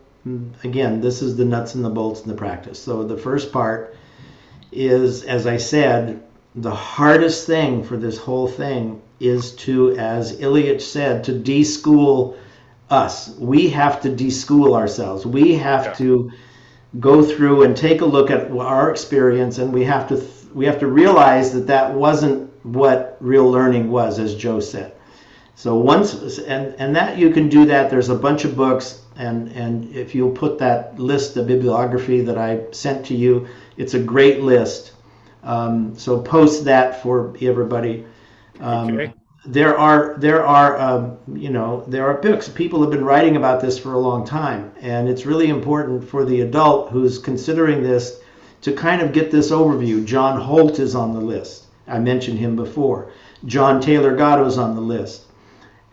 [0.63, 2.79] again, this is the nuts and the bolts in the practice.
[2.79, 3.97] So the first part
[4.73, 6.23] is, as I said,
[6.55, 12.37] the hardest thing for this whole thing is to, as Illich said, to deschool
[12.91, 13.31] us.
[13.39, 15.27] We have to deschool ourselves.
[15.27, 15.93] We have Yeah.
[15.95, 16.31] to
[17.01, 20.17] go through and take a look at our experience, and we have to
[20.55, 24.93] we have to realize that that wasn't what real learning was, as Joe said.
[25.57, 27.91] So once and and that you can do that.
[27.91, 32.39] There's a bunch of books, and and if you'll put that list, the bibliography that
[32.39, 34.93] I sent to you, it's a great list.
[35.43, 38.05] Um, so post that for everybody.
[38.61, 39.13] Um, Okay.
[39.47, 42.49] There are there are um, you know there are books.
[42.49, 46.25] People have been writing about this for a long time, and it's really important for
[46.25, 48.21] the adult who's considering this
[48.65, 50.07] to kind of get this overview.
[50.07, 51.65] John Holt is on the list.
[51.87, 53.11] I mentioned him before.
[53.45, 55.25] John Taylor Gatto is on the list.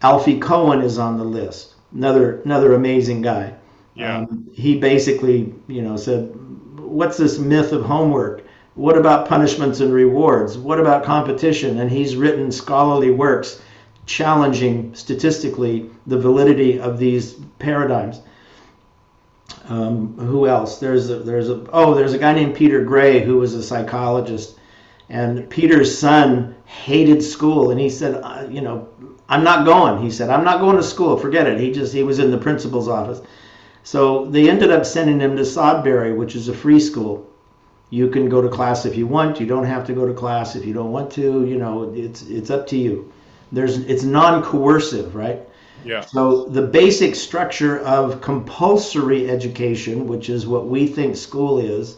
[0.02, 1.74] Alfie Kohn is on the list.
[1.94, 3.54] Another another amazing guy.
[3.94, 4.20] Yeah.
[4.20, 6.34] Um, he basically, you know, said,
[6.80, 8.46] "What's this myth of homework?
[8.76, 10.58] What about punishments and rewards?
[10.58, 13.62] What about competition?" And he's written scholarly works
[14.06, 18.22] challenging statistically the validity of these paradigms.
[19.72, 20.80] Um, who else?
[20.80, 24.60] There's a, there's a oh there's a guy named Peter Gray who was a psychologist,
[25.08, 28.90] and Peter's son hated school, and he said, uh, you know,
[29.30, 30.04] I'm not going.
[30.04, 31.16] He said, I'm not going to school.
[31.16, 31.58] Forget it.
[31.58, 33.22] He just he was in the principal's office.
[33.84, 37.26] So they ended up sending him to Sudbury, which is a free school.
[37.92, 39.40] You can go to class if you want.
[39.40, 41.46] You don't have to go to class if you don't want to.
[41.46, 43.14] You know, it's it's up to you.
[43.54, 45.40] There's it's non-coercive, right?
[45.84, 46.02] Yeah.
[46.02, 51.98] So the basic structure of compulsory education, which is what we think school is,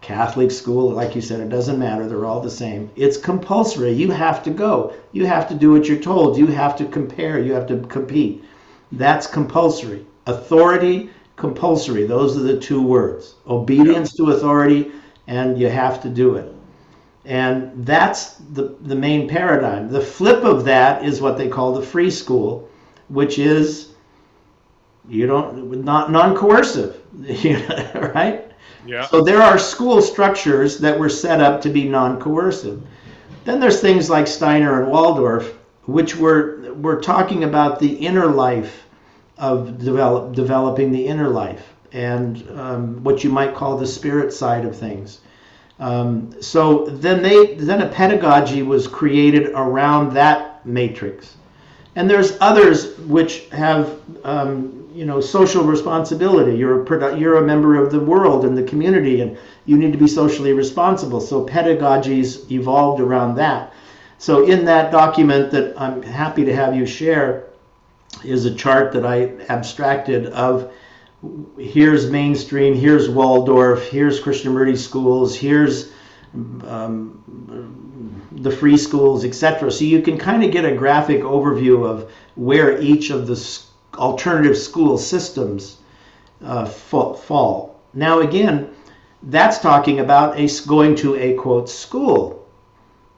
[0.00, 2.06] Catholic school, like you said, it doesn't matter.
[2.06, 2.90] They're all the same.
[2.94, 3.92] It's compulsory.
[3.92, 4.94] You have to go.
[5.12, 6.38] You have to do what you're told.
[6.38, 7.40] You have to compare.
[7.40, 8.44] You have to compete.
[8.92, 10.06] That's compulsory.
[10.26, 12.06] Authority, compulsory.
[12.06, 13.34] Those are the two words.
[13.48, 14.92] Obedience to authority,
[15.26, 16.54] and you have to do it.
[17.24, 19.88] And that's the, the main paradigm.
[19.90, 22.68] The flip of that is what they call the free school,
[23.08, 23.88] which is
[25.08, 27.00] you don't not non-coercive,
[28.14, 28.44] right?
[28.86, 29.06] Yeah.
[29.06, 32.82] So there are school structures that were set up to be non-coercive.
[33.44, 35.54] Then there's things like Steiner and Waldorf,
[35.86, 38.84] which were were talking about the inner life
[39.38, 44.64] of develop, developing the inner life and um, what you might call the spirit side
[44.64, 45.20] of things.
[45.78, 51.36] Um, so then they then a pedagogy was created around that matrix,
[51.98, 56.56] and there's others which have um, you know social responsibility.
[56.56, 59.36] You're a produ- you're a member of the world and the community, and
[59.66, 61.20] you need to be socially responsible.
[61.20, 63.72] So pedagogies evolved around that.
[64.18, 67.48] So in that document that I'm happy to have you share
[68.22, 70.72] is a chart that I abstracted of
[71.58, 75.90] here's mainstream, here's Waldorf, here's Krishnamurti schools, here's
[76.32, 77.77] um,
[78.38, 79.70] the free schools, etc.
[79.70, 83.60] So you can kind of get a graphic overview of where each of the
[83.96, 85.78] alternative school systems
[86.44, 87.80] uh, fall.
[87.94, 88.70] Now, again,
[89.24, 92.46] that's talking about a going to a quote school.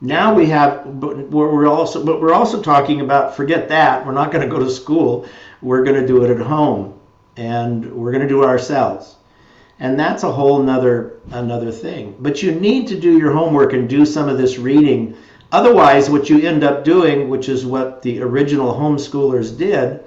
[0.01, 4.07] Now we have, but we're also, but we're also talking about forget that.
[4.07, 5.29] We're not going to go to school.
[5.61, 6.99] We're going to do it at home,
[7.37, 9.17] and we're going to do it ourselves.
[9.81, 12.17] And that's a whole nother another thing.
[12.21, 15.17] But you need to do your homework and do some of this reading.
[15.53, 20.05] Otherwise, what you end up doing, which is what the original homeschoolers did,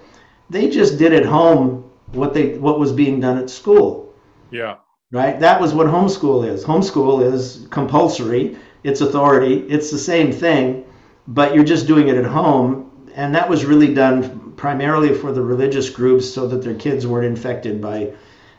[0.50, 4.14] they just did at home what they what was being done at school.
[4.52, 4.78] Yeah.
[5.12, 5.40] Right?
[5.40, 6.64] That was what homeschool is.
[6.64, 10.86] Homeschool is compulsory it's authority, it's the same thing,
[11.28, 13.10] but you're just doing it at home.
[13.16, 17.26] And that was really done primarily for the religious groups so that their kids weren't
[17.26, 18.14] infected by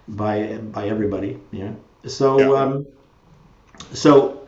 [0.09, 1.39] by by everybody.
[1.53, 1.73] Yeah.
[2.07, 2.63] So yeah.
[2.63, 2.87] Um,
[3.93, 4.47] so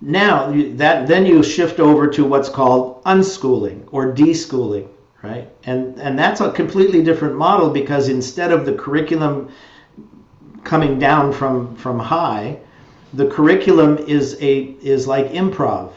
[0.00, 4.88] now that then you shift over to what's called unschooling or deschooling,
[5.22, 5.48] right?
[5.64, 9.50] And and that's a completely different model because instead of the curriculum
[10.64, 12.58] coming down from from high,
[13.14, 15.92] the curriculum is a is like improv.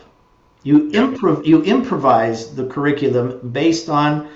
[0.63, 4.29] You improv you improvise the curriculum based on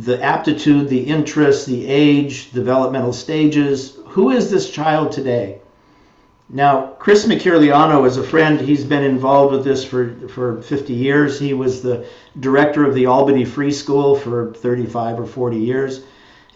[0.00, 3.96] the aptitude, the interest, the age, developmental stages.
[4.06, 5.60] Who is this child today?
[6.50, 8.60] Now, Chris Mercogliano is a friend.
[8.60, 11.38] He's been involved with this for, for 50 years.
[11.38, 12.06] He was the
[12.40, 16.04] director of the Albany Free School for 35 or 40 years.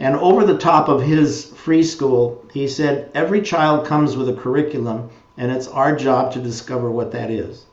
[0.01, 4.35] And over the top of his free school, he said every child comes with a
[4.35, 7.65] curriculum and it's our job to discover what that is.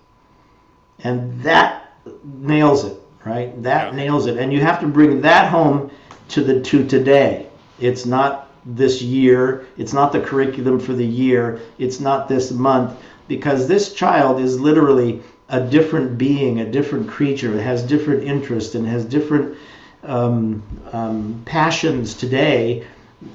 [0.99, 1.93] And that
[2.23, 3.61] nails it, right?
[3.63, 3.97] That yeah.
[3.97, 4.37] nails it.
[4.37, 5.91] And you have to bring that home
[6.29, 7.47] to the to today.
[7.79, 12.97] It's not this year, it's not the curriculum for the year, it's not this month
[13.27, 18.73] because this child is literally a different being, a different creature, it has different interests
[18.73, 19.55] and has different
[20.03, 20.63] um,
[20.93, 22.85] um, passions today,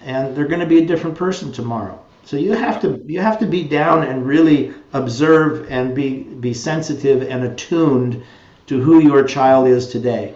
[0.03, 2.01] and they're going to be a different person tomorrow.
[2.25, 6.55] So you have to you have to be down and really observe and be be
[6.55, 8.23] sensitive and attuned
[8.71, 10.33] to who your child is today.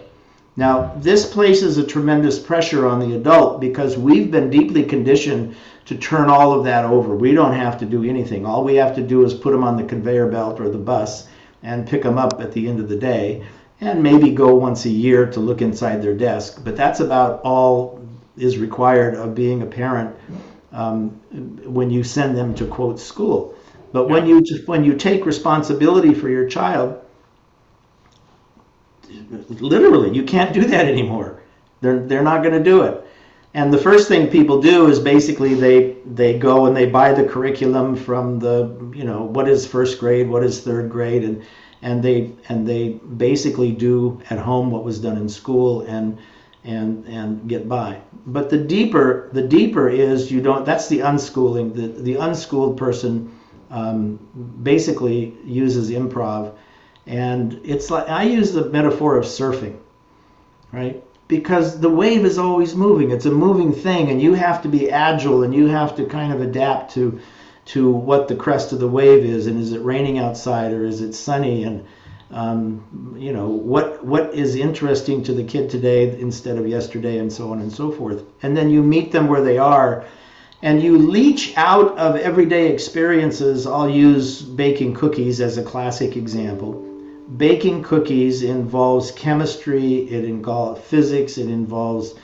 [0.57, 5.55] Now, this places a tremendous pressure on the adult because we've been deeply conditioned
[5.85, 7.15] to turn all of that over.
[7.15, 8.45] We don't have to do anything.
[8.45, 11.29] All we have to do is put them on the conveyor belt or the bus
[11.63, 13.41] and pick them up at the end of the day
[13.79, 16.59] and maybe go once a year to look inside their desk.
[16.61, 18.05] But that's about all
[18.35, 20.13] is required of being a parent
[20.73, 21.11] um,
[21.63, 23.55] when you send them to quote school.
[23.93, 26.99] But when you when you take responsibility for your child,
[29.49, 31.41] literally, you can't do that anymore.
[31.81, 33.05] They're they're not going to do it.
[33.53, 37.23] And the first thing people do is basically they they go and they buy the
[37.23, 41.43] curriculum from the you know what is first grade, what is third grade, and
[41.81, 46.17] and they and they basically do at home what was done in school and
[46.65, 48.01] and and get by.
[48.25, 50.65] But the deeper the deeper is you don't.
[50.65, 51.75] That's the unschooling.
[51.75, 53.31] The the unschooled person
[53.69, 54.19] um,
[54.63, 56.55] basically uses improv,
[57.07, 59.77] and it's like I use the metaphor of surfing,
[60.71, 61.03] right?
[61.27, 63.11] Because the wave is always moving.
[63.11, 66.33] It's a moving thing, and you have to be agile, and you have to kind
[66.33, 67.19] of adapt to
[67.65, 71.01] to what the crest of the wave is, and is it raining outside or is
[71.01, 71.85] it sunny, and
[72.31, 77.31] um, you know what what is interesting to the kid today instead of yesterday and
[77.31, 80.05] so on and so forth and then you meet them where they are
[80.61, 86.84] and you leach out of everyday experiences i'll use baking cookies as a classic example
[87.37, 92.15] baking cookies involves chemistry it involves physics it involves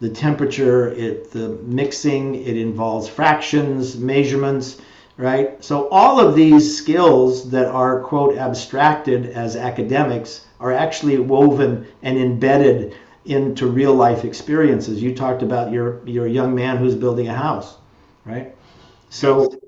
[0.00, 4.80] the temperature it the mixing it involves fractions measurements
[5.20, 5.62] right?
[5.62, 12.16] So all of these skills that are, quote, abstracted as academics are actually woven and
[12.16, 12.96] embedded
[13.26, 15.02] into real life experiences.
[15.02, 17.76] You talked about your, your young man who's building a house,
[18.24, 18.54] right?
[19.10, 19.60] So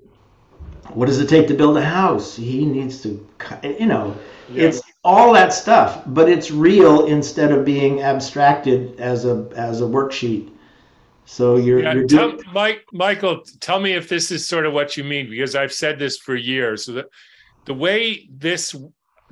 [0.95, 2.37] what does it take to build a house?
[2.37, 3.27] He needs to,
[3.63, 4.17] you know,
[4.51, 4.69] yeah.
[4.69, 9.85] it's all that stuff, but it's real instead of being abstracted as a as a
[9.85, 10.53] worksheet
[11.25, 14.73] so you're, yeah, you're doing- tell, Mike, Michael, tell me if this is sort of
[14.73, 16.85] what you mean because I've said this for years.
[16.85, 17.09] So the,
[17.65, 18.75] the way this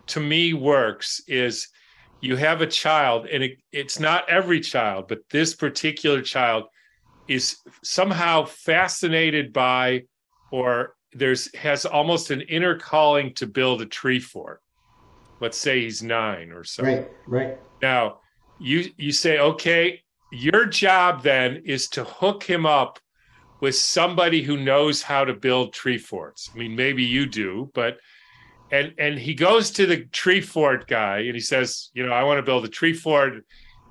[0.07, 1.69] to me works is
[2.21, 6.65] you have a child, and it, it's not every child, but this particular child
[7.29, 10.05] is somehow fascinated by
[10.51, 14.63] or there's has almost an inner calling to build a tree fort.
[15.41, 16.83] Let's say he's nine or so.
[16.83, 17.59] Right, right.
[17.83, 18.21] Now
[18.59, 22.99] you you say, okay, your job then is to hook him up
[23.61, 26.51] with somebody who knows how to build tree forts.
[26.55, 27.99] I mean, maybe you do, but
[28.71, 32.23] and and he goes to the tree fort guy and he says, you know, I
[32.23, 33.45] want to build a tree fort,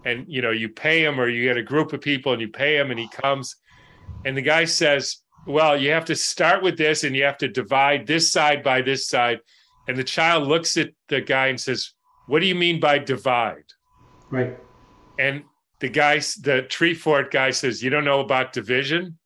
[0.06, 2.48] and you know, you pay him or you get a group of people and you
[2.48, 3.58] pay him and he comes,
[4.24, 7.48] and the guy says, well, you have to start with this and you have to
[7.48, 9.40] divide this side by this side.
[9.88, 11.94] And the child looks at the guy and says,
[12.28, 13.66] What do you mean by divide?
[14.30, 14.58] Right.
[15.18, 15.44] And
[15.80, 19.18] the guy, the tree fort guy says, You don't know about division?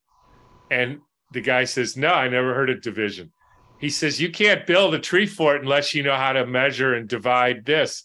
[0.71, 0.99] And
[1.31, 3.31] the guy says, No, I never heard of division.
[3.79, 7.07] He says, You can't build a tree fort unless you know how to measure and
[7.07, 8.03] divide this.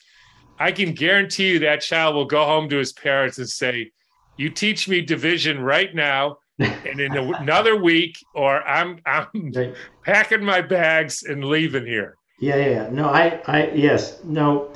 [0.58, 3.92] I can guarantee you that child will go home to his parents and say,
[4.36, 6.38] You teach me division right now.
[6.58, 9.74] And in another week, or I'm I'm right.
[10.04, 12.16] packing my bags and leaving here.
[12.40, 12.88] Yeah, yeah.
[12.90, 14.72] No, I, I, yes, no.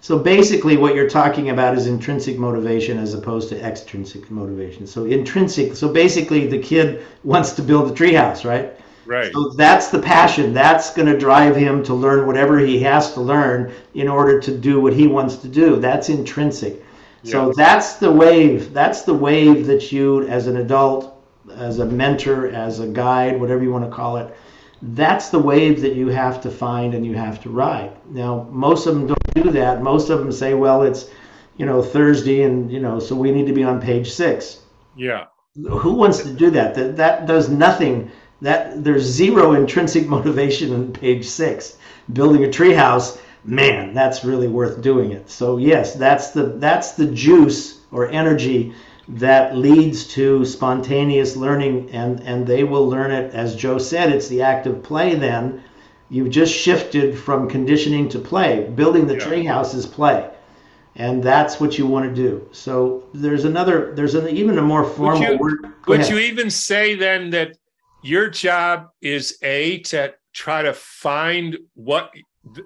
[0.00, 4.86] So basically, what you're talking about is intrinsic motivation as opposed to extrinsic motivation.
[4.86, 5.74] So intrinsic.
[5.74, 8.72] So basically, the kid wants to build a treehouse, right?
[9.06, 9.32] Right.
[9.32, 10.52] So that's the passion.
[10.52, 14.56] That's going to drive him to learn whatever he has to learn in order to
[14.56, 15.76] do what he wants to do.
[15.76, 16.82] That's intrinsic.
[17.22, 18.72] So that's the wave.
[18.72, 21.15] That's the wave that you, as an adult,
[21.54, 24.36] as a mentor, as a guide, whatever you want to call it,
[24.82, 27.92] that's the wave that you have to find and you have to ride.
[28.10, 29.82] Now, most of them don't do that.
[29.82, 31.08] Most of them say, well, it's,
[31.56, 34.60] you know, Thursday and, you know, so we need to be on page six.
[34.94, 35.26] Yeah.
[35.54, 36.74] Who wants to do that?
[36.74, 38.10] That, that does nothing.
[38.42, 41.78] That there's zero intrinsic motivation in page six.
[42.12, 45.30] Building a treehouse, man, that's really worth doing it.
[45.30, 48.74] So yes, that's the that's the juice or energy
[49.08, 53.32] that leads to spontaneous learning and and they will learn it.
[53.32, 55.62] As joe said it's the act of play then.
[56.08, 58.68] You've just shifted from conditioning to play.
[58.74, 59.24] Building the yeah.
[59.24, 60.30] treehouse is play
[60.96, 62.48] and that's what you want to do.
[62.52, 65.72] So there's another there's an even a more formal would you, word.
[65.86, 67.56] Would you even say then that
[68.02, 72.12] your job is a to try to find what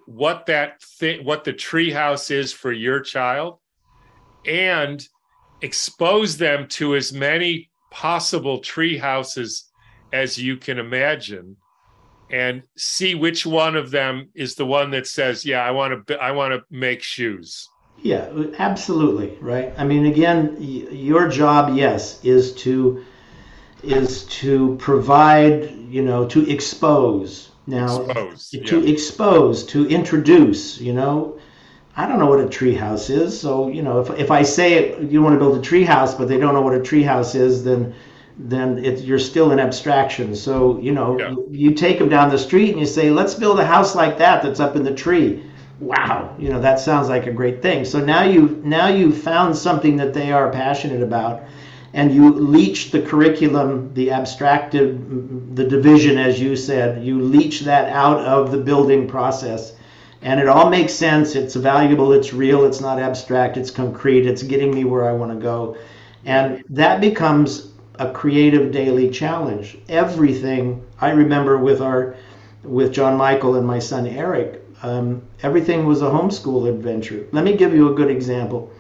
[0.07, 3.59] what that thing what the treehouse is for your child
[4.47, 5.07] and
[5.63, 9.71] expose them to as many possible tree houses
[10.13, 11.57] as you can imagine
[12.31, 16.15] and see which one of them is the one that says yeah i want to
[16.17, 17.69] i want to make shoes.
[18.03, 19.75] Yeah absolutely right?
[19.77, 23.05] I mean again your job yes is to
[23.83, 27.51] is to provide you know to expose.
[27.67, 28.93] Now expose, to yeah.
[28.93, 31.39] expose to introduce you know
[31.97, 33.39] I don't know what a treehouse is.
[33.39, 36.29] So you know, if if I say it, you want to build a treehouse, but
[36.29, 37.95] they don't know what a treehouse is, then
[38.39, 40.35] then it, you're still in abstraction.
[40.35, 41.35] So you know, yeah.
[41.51, 44.43] you, take them down the street and you say, let's build a house like that
[44.43, 45.45] that's up in the tree.
[45.81, 47.85] Wow, you know that sounds like a great thing.
[47.85, 51.43] So now you now you've found something that they are passionate about,
[51.95, 57.91] and you leach the curriculum, the abstracted, the division, as you said, you leach that
[57.91, 59.73] out of the building process
[60.23, 61.35] and it all makes sense.
[61.35, 65.33] It's valuable, it's real, it's not abstract, it's concrete, it's getting me where I want
[65.33, 65.77] to go.
[66.25, 69.79] And that becomes a creative daily challenge.
[69.89, 72.17] Everything I remember with our
[72.63, 77.27] with John Michael and my son Eric, um, everything was a homeschool adventure.
[77.33, 78.71] Let me give you a good example.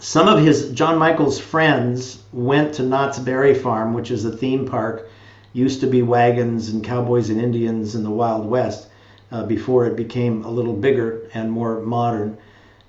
[0.00, 4.66] Some of his John Michael's friends went to Knott's Berry Farm, which is a theme
[4.66, 5.08] park,
[5.52, 8.87] used to be wagons and cowboys and Indians in the Wild West
[9.30, 12.38] uh, before it became a little bigger and more modern.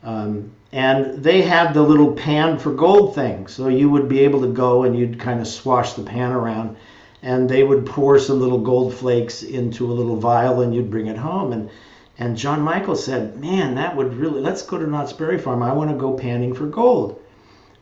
[0.03, 3.47] Um, and they had the little pan for gold thing.
[3.47, 6.77] So you would be able to go and you'd kind of swash the pan around
[7.21, 11.07] and they would pour some little gold flakes into a little vial and you'd bring
[11.07, 11.51] it home.
[11.51, 11.69] And,
[12.17, 15.63] and John Michael said, Man, that would really, let's go to Knott's Berry Farm.
[15.63, 17.21] I want to go panning for gold.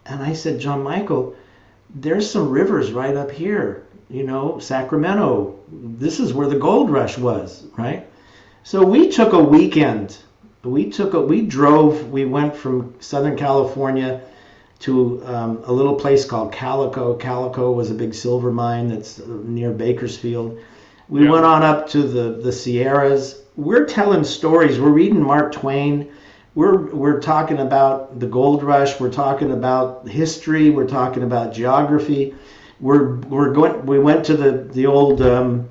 [0.06, 1.36] And I said, John Michael,
[1.94, 5.60] there's some rivers right up here, you know, Sacramento.
[5.72, 8.07] This is where the gold rush was, right?
[8.68, 10.18] So we took a weekend.
[10.62, 12.12] We took a we drove.
[12.12, 14.20] We went from Southern California
[14.80, 17.16] to um, a little place called Calico.
[17.16, 20.60] Calico was a big silver mine that's near Bakersfield.
[21.08, 21.32] We yeah.
[21.32, 23.42] went on up to the the Sierras.
[23.56, 24.82] We're telling stories.
[24.82, 26.12] We're reading Mark Twain.
[26.54, 29.00] We're we're talking about the gold rush.
[29.00, 30.72] We're talking about history.
[30.72, 32.36] We're talking about geography.
[32.82, 33.86] We're we're going.
[33.86, 35.70] We went to the the old um,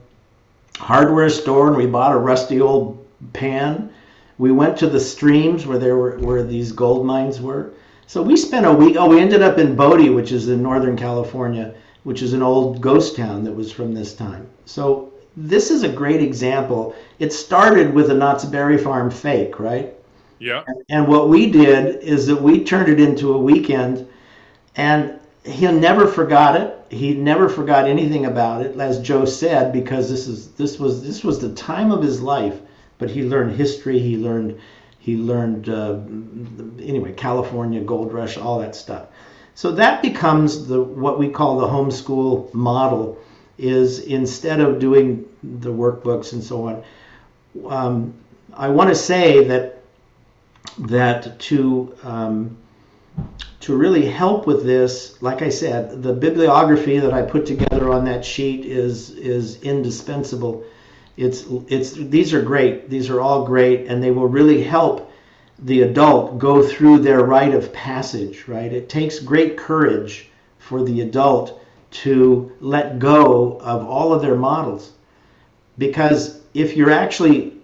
[0.79, 3.91] hardware store and we bought a rusty old pan.
[4.39, 7.72] We went to the streams where there were where these gold mines were.
[8.07, 8.97] So we spent a week.
[8.99, 11.74] Oh, we ended up in Bodie, which is in Northern California,
[12.05, 14.47] which is an old ghost town that was from this time.
[14.64, 16.95] So this is a great example.
[17.18, 19.95] It started with a Knott's Berry Farm fake, right?
[20.39, 20.62] Yeah.
[20.66, 24.07] And, and what we did is that we turned it into a weekend,
[24.77, 26.76] and he never forgot it.
[26.90, 31.22] He never forgot anything about it, as Joe said, because this is this was this
[31.22, 32.61] was the time of his life.
[32.99, 33.99] But he learned history.
[33.99, 34.59] He learned
[34.99, 36.01] he learned uh,
[36.82, 39.07] anyway California gold rush, all that stuff.
[39.55, 43.18] So that becomes the what we call the homeschool model.
[43.57, 46.84] is instead of doing the workbooks and so on,
[47.68, 48.14] um,
[48.53, 49.82] I want to say that
[50.78, 52.57] that to um,
[53.60, 58.04] to really help with this, like I said, the bibliography that I put together on
[58.04, 60.64] that sheet is is indispensable.
[61.16, 62.88] It's it's these are great.
[62.88, 65.10] These are all great, and they will really help
[65.58, 68.46] the adult go through their rite of passage.
[68.46, 68.72] Right?
[68.72, 71.60] It takes great courage for the adult
[72.02, 74.92] to let go of all of their models,
[75.78, 77.55] because if you're actually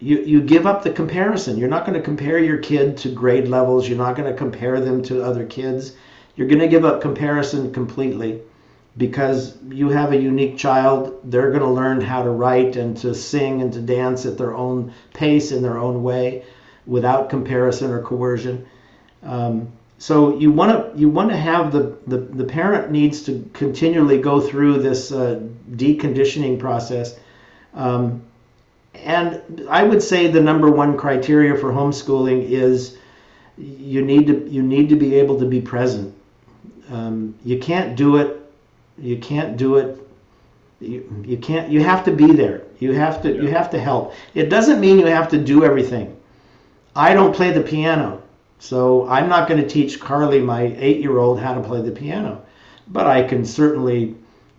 [0.00, 1.58] you, you give up the comparison.
[1.58, 3.88] You're not going to compare your kid to grade levels.
[3.88, 5.92] You're not going to compare them to other kids.
[6.36, 8.40] You're going to give up comparison completely
[8.96, 11.20] because you have a unique child.
[11.24, 14.54] They're going to learn how to write and to sing and to dance at their
[14.54, 16.44] own pace in their own way
[16.86, 18.66] without comparison or coercion.
[19.22, 23.48] Um, so you want to you want to have the, the the parent needs to
[23.52, 25.40] continually go through this uh,
[25.72, 27.18] deconditioning process.
[27.74, 28.22] Um,
[29.04, 32.98] and I would say the number one criteria for homeschooling is
[33.56, 36.14] you need to you need to be able to be present.
[36.90, 38.36] Um, you can't do it.
[38.98, 39.98] You can't do it.
[40.80, 41.70] You, you can't.
[41.70, 42.62] You have to be there.
[42.78, 43.34] You have to.
[43.34, 43.42] Yeah.
[43.42, 44.14] You have to help.
[44.34, 46.16] It doesn't mean you have to do everything.
[46.96, 48.22] I don't play the piano,
[48.58, 52.42] so I'm not going to teach Carly, my eight-year-old, how to play the piano.
[52.88, 54.16] But I can certainly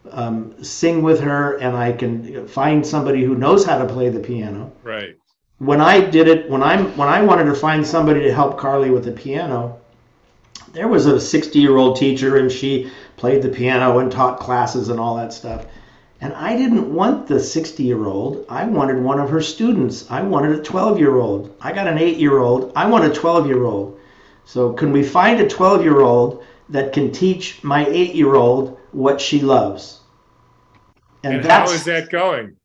[0.10, 4.20] um, sing with her and I can find somebody who knows how to play the
[4.20, 4.72] piano.
[4.84, 5.18] Right.
[5.60, 8.90] When I did it, when I'm when I wanted to find somebody to help Carly
[8.90, 9.80] with the piano,
[10.74, 14.90] there was a 60 year old teacher and she played the piano and taught classes
[14.90, 15.66] and all that stuff.
[16.20, 18.46] And I didn't want the 60 year old.
[18.50, 20.10] I wanted one of her students.
[20.10, 21.56] I wanted a 12 year old.
[21.62, 22.72] I got an 8 year old.
[22.76, 24.00] I want a 12 year old.
[24.46, 28.78] So, can we find a 12 year old that can teach my 8 year old
[28.92, 30.00] what she loves?
[31.24, 32.56] And, and how is that going?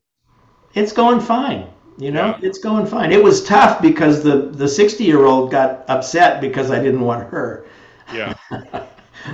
[0.73, 1.67] It's going fine.
[1.97, 2.39] You know, yeah.
[2.47, 3.11] it's going fine.
[3.11, 7.29] It was tough because the the 60 year old got upset because I didn't want
[7.29, 7.65] her.
[8.13, 8.35] Yeah.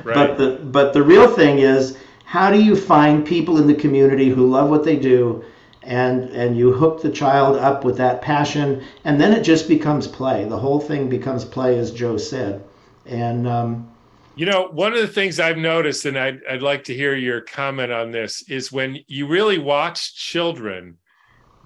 [0.03, 0.15] Right.
[0.15, 4.29] but the but the real thing is how do you find people in the community
[4.29, 5.43] who love what they do
[5.83, 10.07] and and you hook the child up with that passion and then it just becomes
[10.07, 10.45] play.
[10.45, 12.63] The whole thing becomes play as Joe said.
[13.05, 13.92] And um,
[14.35, 17.41] you know, one of the things I've noticed, and I'd, I'd like to hear your
[17.41, 20.97] comment on this, is when you really watch children,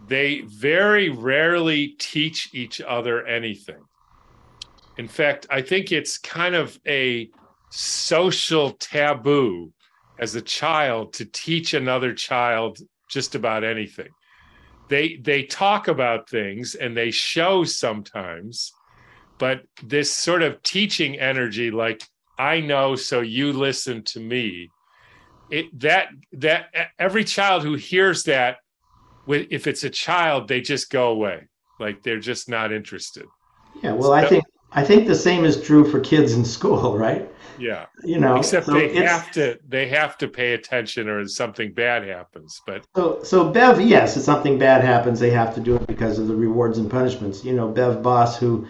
[0.08, 3.84] they very rarely teach each other anything.
[4.98, 7.30] In fact, I think it's kind of a
[7.70, 9.72] social taboo
[10.20, 14.10] as a child to teach another child just about anything.
[14.90, 18.74] They they talk about things and they show sometimes,
[19.38, 22.02] but this sort of teaching energy, like
[22.38, 24.70] I know, so you listen to me.
[25.50, 26.68] It that that
[27.00, 28.58] every child who hears that,
[29.28, 31.48] if it's a child, they just go away,
[31.80, 33.26] like they're just not interested.
[33.82, 36.98] Yeah, well, so, I think I think the same is true for kids in school,
[37.08, 37.30] right?
[37.58, 41.74] Yeah, you know, except so they have to they have to pay attention, or something
[41.74, 42.62] bad happens.
[42.68, 46.20] But so so Bev, yes, if something bad happens, they have to do it because
[46.20, 47.44] of the rewards and punishments.
[47.44, 48.68] You know, Bev Bos, who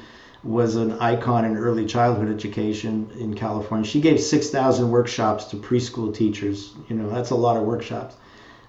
[0.48, 3.86] was an icon in early childhood education in California.
[3.88, 6.74] She gave 6,000 workshops to preschool teachers.
[6.88, 8.16] You know, that's a lot of workshops.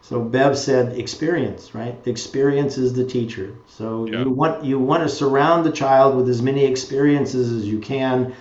[0.02, 2.02] So Bev said experience, right?
[2.02, 3.54] The experience is the teacher.
[3.66, 4.22] So yeah.
[4.22, 8.34] you want you want to surround the child with as many experiences as you can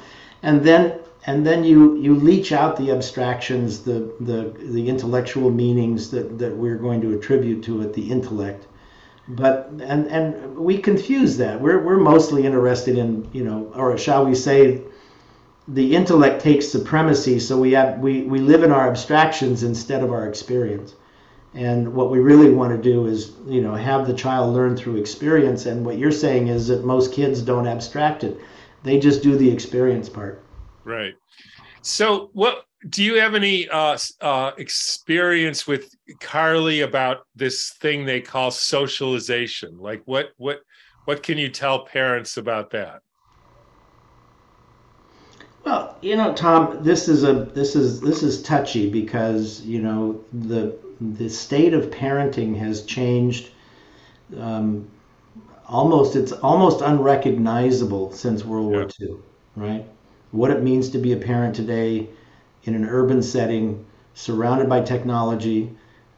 [0.44, 6.10] and then and then you you leach out the abstractions, the the the intellectual meanings
[6.12, 8.66] that that we're going to attribute to it, the intellect
[9.28, 11.60] but and and we confuse that.
[11.60, 14.82] We're we're mostly interested in you know, or shall we say,
[15.68, 17.40] the intellect takes supremacy.
[17.40, 20.96] So we have we we live in our abstractions instead of our experience.
[21.54, 24.98] And what we really want to do is you know have the child learn through
[24.98, 25.66] experience.
[25.66, 28.40] And what you're saying is that most kids don't abstract it;
[28.84, 30.42] they just do the experience part.
[30.86, 31.16] Right.
[31.82, 38.22] So what do you have any uh, uh, experience with Carly about this thing they
[38.22, 39.78] call socialization?
[39.80, 40.62] Like, what what
[41.06, 43.02] what can you tell parents about that?
[45.66, 50.24] Well, you know, Tom, this is a this is this is touchy because you know
[50.32, 53.50] the the state of parenting has changed.
[54.38, 54.90] Um,
[55.68, 59.08] almost it's almost unrecognizable since World yeah.
[59.08, 59.18] War II,
[59.56, 59.86] right?
[60.32, 62.10] What it means to be a parent today
[62.68, 65.72] in an urban setting, surrounded by technology,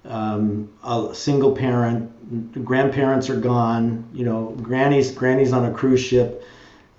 [0.05, 6.43] um, a single parent, grandparents are gone, you know, granny's granny's on a cruise ship,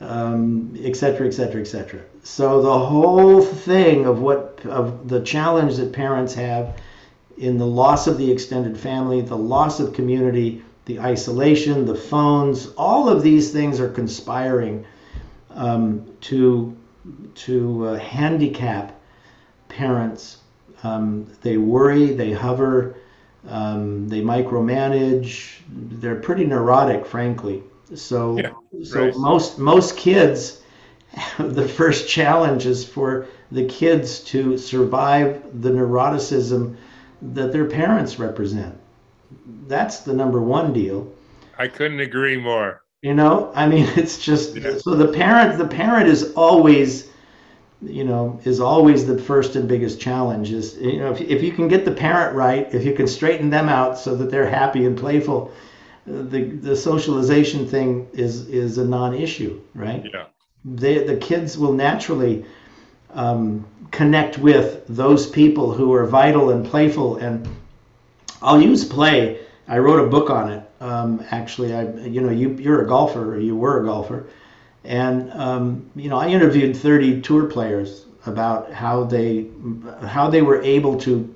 [0.00, 2.00] um, et cetera, et cetera, et cetera.
[2.22, 6.78] So the whole thing of what of the challenge that parents have
[7.38, 12.68] in the loss of the extended family, the loss of community, the isolation, the phones,
[12.76, 14.84] all of these things are conspiring
[15.50, 16.76] um, to
[17.34, 18.99] to uh, handicap
[19.70, 20.38] parents.
[20.82, 22.96] Um, they worry, they hover,
[23.48, 25.60] um, they micromanage.
[25.68, 27.62] They're pretty neurotic, frankly.
[27.94, 28.52] So, Yeah,
[28.82, 29.16] so right.
[29.16, 30.62] most most kids,
[31.38, 36.76] the first challenge is for the kids to survive the neuroticism
[37.22, 38.76] that their parents represent.
[39.68, 41.12] That's the number one deal.
[41.56, 42.82] I couldn't agree more.
[43.02, 44.78] You know, I mean, it's just Yeah.
[44.78, 47.09] so the parent, the parent is always,
[47.82, 50.52] you know, is always the first and biggest challenge.
[50.52, 53.50] Is you know, if, if you can get the parent right, if you can straighten
[53.50, 55.52] them out so that they're happy and playful,
[56.06, 60.04] the the socialization thing is is a non-issue, right?
[60.12, 60.26] Yeah.
[60.64, 62.44] They, the kids will naturally
[63.14, 67.16] um, connect with those people who are vital and playful.
[67.16, 67.48] And
[68.42, 69.40] I'll use play.
[69.68, 70.70] I wrote a book on it.
[70.80, 74.26] Um, actually, I you know you you're a golfer or you were a golfer,
[74.84, 79.46] and um, you know I interviewed 30 tour players about how they
[80.06, 81.34] how they were able to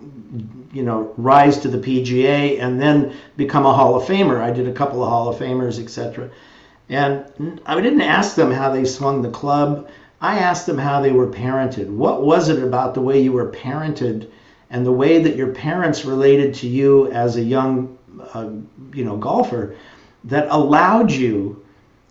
[0.73, 4.41] you know rise to the PGA and then become a Hall of Famer.
[4.41, 6.31] I did a couple of Hall of Famers, etc.
[6.89, 9.89] And I didn't ask them how they swung the club.
[10.21, 11.89] I asked them how they were parented.
[11.89, 14.31] What was it about the way you were parented
[14.71, 17.97] and the way that your parents related to you as a young,
[18.35, 18.51] uh,
[18.93, 19.77] you know, golfer
[20.25, 21.64] that allowed you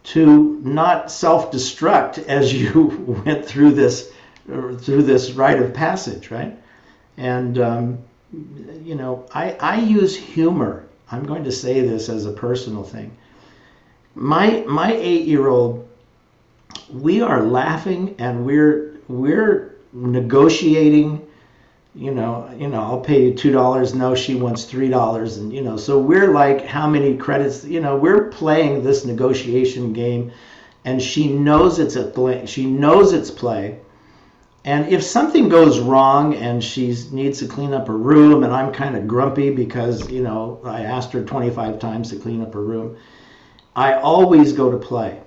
[0.03, 4.11] to not self-destruct as you went through this
[4.45, 6.57] through this rite of passage, right?
[7.15, 7.97] And um,
[8.83, 10.85] you know, I, I use humor.
[11.09, 13.15] I'm going to say this as a personal thing
[14.15, 15.87] my my eight year old
[16.91, 21.25] we are laughing and we're we're negotiating
[21.95, 25.53] you know you know i'll pay you two dollars no she wants three dollars and
[25.53, 30.31] you know so we're like how many credits you know we're playing this negotiation game
[30.85, 33.79] and she knows it's a play she knows it's play
[34.65, 38.73] and if something goes wrong and she needs to clean up her room and i'm
[38.73, 42.63] kind of grumpy because you know i asked her 25 times to clean up her
[42.63, 42.97] room
[43.75, 45.19] I always go to play.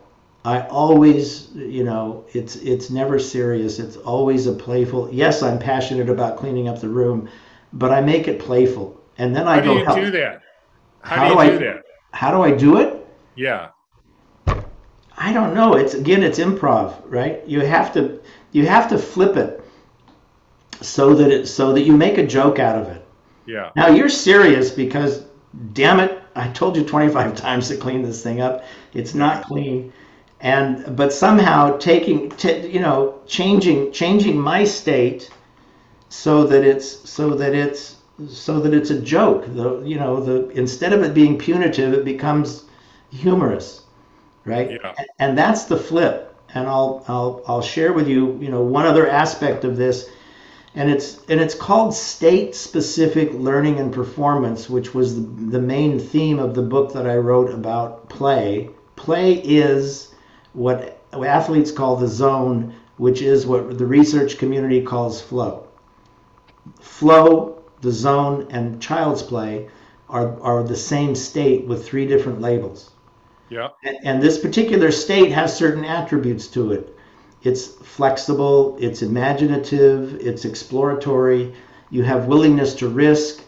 [0.46, 3.80] I always, you know, it's it's never serious.
[3.80, 5.08] It's always a playful.
[5.12, 7.28] Yes, I'm passionate about cleaning up the room,
[7.72, 9.00] but I make it playful.
[9.18, 9.98] And then I How do go you help.
[9.98, 10.42] do that?
[11.00, 11.82] How, How do do I- do that?
[12.12, 13.06] How do I do it?
[13.34, 13.68] Yeah.
[15.18, 15.74] I don't know.
[15.74, 17.42] It's again, it's improv, right?
[17.46, 18.20] You have to
[18.52, 19.60] you have to flip it
[20.80, 23.02] so that it so that you make a joke out of it.
[23.46, 23.70] Yeah.
[23.76, 25.24] Now you're serious because,
[25.72, 28.64] damn it, I told you 25 times to clean this thing up.
[28.94, 29.92] It's not clean,
[30.40, 35.30] and but somehow taking, t- you know, changing changing my state
[36.08, 37.96] so that it's so that it's
[38.28, 39.46] so that it's a joke.
[39.54, 42.64] The you know the instead of it being punitive, it becomes
[43.10, 43.82] humorous,
[44.44, 44.70] right?
[44.72, 44.94] Yeah.
[44.98, 46.34] And- And that's the flip.
[46.54, 50.08] And I'll I'll I'll share with you you know one other aspect of this
[50.74, 55.98] and it's and it's called state specific learning and performance which was the, the main
[55.98, 60.14] theme of the book that i wrote about play play is
[60.56, 65.66] what athletes call the zone which is what the research community calls flow
[66.80, 69.68] flow the zone and child's play
[70.08, 72.90] are, are the same state with three different labels
[73.50, 73.70] Yeah.
[73.84, 76.94] and, and this particular state has certain attributes to it.
[77.42, 81.54] It's flexible, it's imaginative, it's exploratory.
[81.90, 83.42] You have willingness to risk.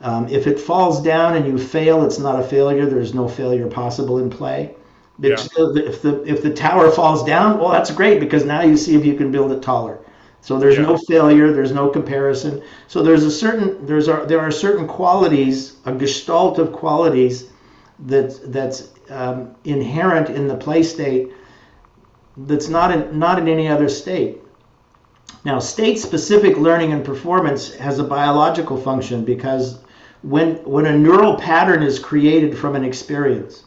[0.00, 2.86] Um, if it falls down and you fail, it's not a failure.
[2.86, 4.74] There's no failure possible in play.
[5.22, 8.96] If, if the if the tower falls down, well, that's great because now you see
[8.96, 9.98] if you can build it taller.
[10.40, 10.82] So there's Yeah.
[10.82, 11.52] no failure.
[11.52, 12.62] There's no comparison.
[12.88, 17.46] So there's a certain there's a, there are certain qualities, a gestalt of qualities
[18.06, 21.32] that that's um, inherent in the play state
[22.36, 24.40] that's not in, not in any other state.
[25.44, 29.78] Now, state-specific learning and performance has a biological function because
[30.22, 33.64] when when a neural pattern is created from an experience,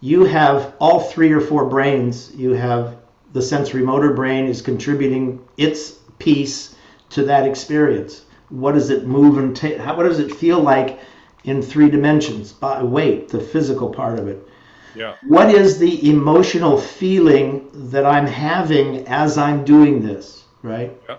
[0.00, 2.34] you have all three or four brains.
[2.34, 2.96] You have
[3.32, 6.76] the sensory motor brain is contributing its piece
[7.10, 8.24] to that experience.
[8.50, 11.00] What does it move and ta- how, what does it feel like
[11.44, 12.52] in three dimensions?
[12.52, 14.46] By weight, the physical part of it
[14.94, 15.14] Yeah.
[15.22, 20.92] what is the emotional feeling that I'm having as I'm doing this, right?
[21.08, 21.18] Yeah.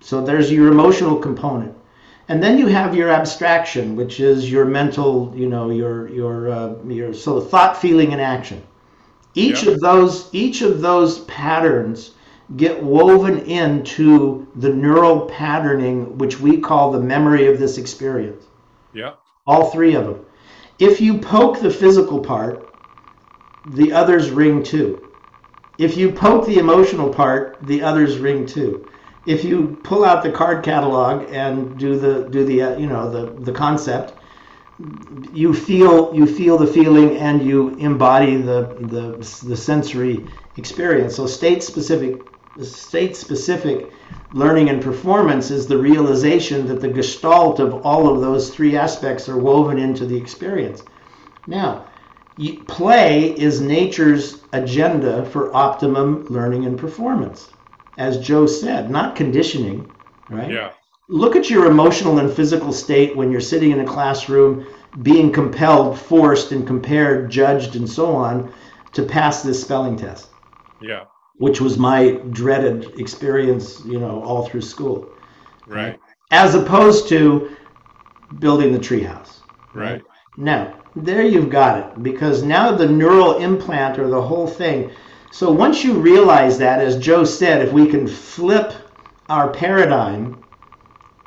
[0.00, 1.74] So there's your emotional component.
[2.28, 6.74] And then you have your abstraction, which is your mental, you know, your your uh,
[6.86, 8.62] your so thought, feeling, and action.
[9.34, 9.72] Each Yeah.
[9.72, 12.12] of those each of those patterns
[12.56, 18.44] get woven into the neural patterning, which we call the memory of this experience.
[18.92, 19.14] Yeah.
[19.46, 20.20] All three of them.
[20.78, 22.68] If you poke the physical part,
[23.64, 25.00] the others ring too.
[25.78, 28.86] If you poke the emotional part, the others ring too.
[29.28, 33.10] If you pull out the card catalog and do the do the uh, you know
[33.10, 34.14] the the concept,
[35.32, 37.58] you feel you feel the feeling and you
[37.88, 38.60] embody the
[38.94, 39.02] the,
[39.46, 40.26] the sensory
[40.56, 41.14] experience.
[41.14, 42.24] So state specific
[42.62, 43.92] state specific
[44.32, 49.28] learning and performance is the realization that the gestalt of all of those three aspects
[49.28, 50.84] are woven into the experience.
[51.46, 51.84] Now,
[52.66, 57.50] play is nature's agenda for optimum learning and performance.
[57.98, 59.92] As Joe said, not conditioning,
[60.30, 60.50] right?
[60.50, 60.72] Yeah.
[61.08, 64.66] Look at your emotional and physical state when you're sitting in a classroom
[65.02, 68.52] being compelled, forced, and compared, judged, and so on
[68.92, 70.28] to pass this spelling test.
[70.80, 71.04] Yeah.
[71.38, 75.10] Which was my dreaded experience, you know, all through school.
[75.66, 75.98] Right.
[76.30, 77.56] As opposed to
[78.38, 79.40] building the treehouse.
[79.74, 80.02] Right.
[80.36, 84.90] Now, there you've got it, because now the neural implant or the whole thing.
[85.30, 88.72] So once you realize that, as Joe said, if we can flip
[89.28, 90.42] our paradigm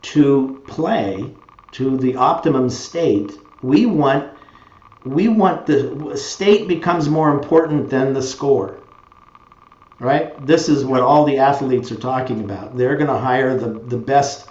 [0.04, 1.36] to play,
[1.74, 4.34] to the optimum state, we want
[5.06, 8.82] we want the state becomes more important than the score
[9.99, 10.45] right?
[10.45, 12.76] This is what all the athletes are talking about.
[12.76, 14.49] They're going to hire the, the best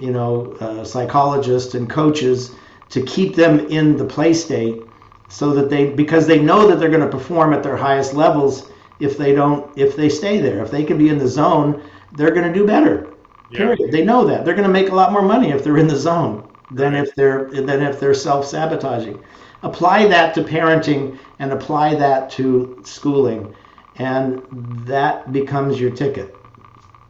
[0.00, 2.56] you know uh, psychologists and coaches
[2.90, 4.88] to keep them in the play state
[5.28, 8.67] so that they because they know that they're going to perform at their highest levels
[9.00, 11.82] if they don't if they stay there if they can be in the zone
[12.16, 13.12] they're going to do better
[13.50, 13.58] yeah.
[13.58, 15.88] period they know that they're going to make a lot more money if they're in
[15.88, 19.22] the zone than if they're than if they're self-sabotaging.
[19.62, 23.54] Apply that to parenting and apply that to schooling,
[23.96, 24.42] and
[24.86, 26.34] that becomes your ticket.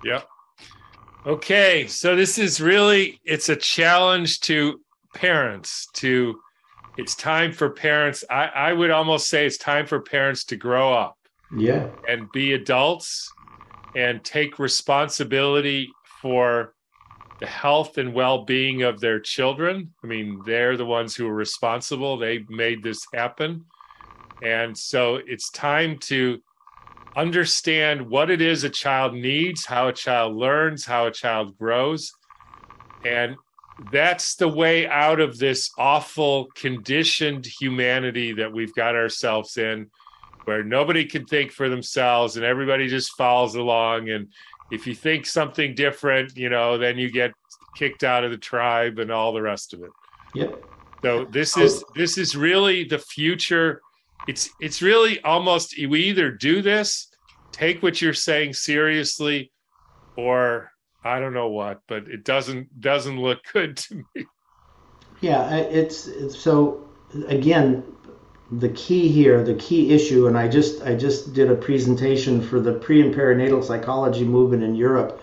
[0.04, 0.28] Yep.
[1.26, 4.80] Okay, so this is really it's a challenge to
[5.14, 6.38] parents to
[6.96, 10.92] it's time for parents I, I would almost say it's time for parents to grow
[10.92, 11.17] up
[11.56, 11.88] yeah.
[12.08, 13.32] And be adults
[13.94, 15.90] and take responsibility
[16.20, 16.74] for
[17.40, 19.94] the health and well-being of their children.
[20.02, 22.16] I mean they're the ones who are responsible.
[22.16, 23.64] They made this happen.
[24.42, 26.40] And so it's time to
[27.16, 32.12] understand what it is a child needs how a child learns how a child grows.
[33.04, 33.36] And
[33.92, 39.90] that's the way out of this awful conditioned humanity that we've got ourselves in
[40.48, 44.28] where nobody can think for themselves and everybody just follows along and
[44.70, 47.32] if you think something different, you know, then you get
[47.76, 49.90] kicked out of the tribe and all the rest of it.
[50.34, 50.64] Yep.
[51.02, 53.82] So this is this is really the future.
[54.26, 57.08] It's it's really almost we either do this,
[57.52, 59.52] take what you're saying seriously,
[60.16, 60.72] or
[61.04, 64.26] I don't know what, but it doesn't doesn't look good to me.
[65.20, 66.88] Yeah, it's, it's so
[67.28, 67.84] again
[68.50, 72.60] the key here, the key issue, and I just I just did a presentation for
[72.60, 75.22] the pre and perinatal psychology movement in Europe,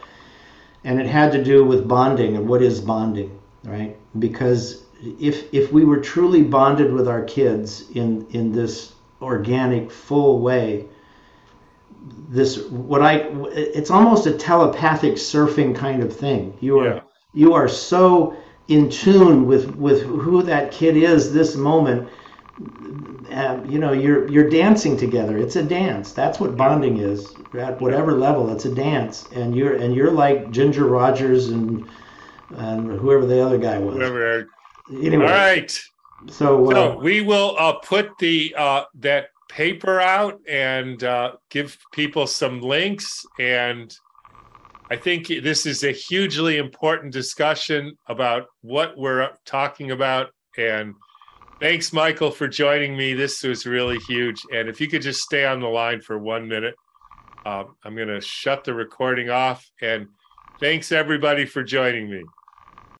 [0.83, 3.97] and it had to do with bonding and what is bonding, right?
[4.19, 4.83] Because
[5.19, 10.85] if if we were truly bonded with our kids in in this organic full way,
[12.29, 16.55] this what I it's almost a telepathic surfing kind of thing.
[16.59, 16.99] You are yeah.
[17.33, 22.07] you are so in tune with with who that kid is this moment
[22.57, 25.37] um, you know you're you're dancing together.
[25.37, 26.13] It's a dance.
[26.13, 27.33] That's what bonding is.
[27.57, 29.27] At whatever level it's a dance.
[29.33, 31.87] And you're and you're like ginger rogers and
[32.51, 33.95] and whoever the other guy was.
[33.95, 34.47] Whoever
[34.89, 35.71] anyway, all right.
[36.29, 41.77] So, uh, so we will uh, put the uh, that paper out and uh, give
[41.91, 43.25] people some links.
[43.39, 43.93] And
[44.89, 50.95] I think this is a hugely important discussion about what we're talking about and
[51.59, 53.13] Thanks, Michael, for joining me.
[53.13, 54.41] This was really huge.
[54.53, 56.75] And if you could just stay on the line for one minute,
[57.45, 59.65] um, I'm going to shut the recording off.
[59.81, 60.07] And
[60.59, 62.23] thanks, everybody, for joining me.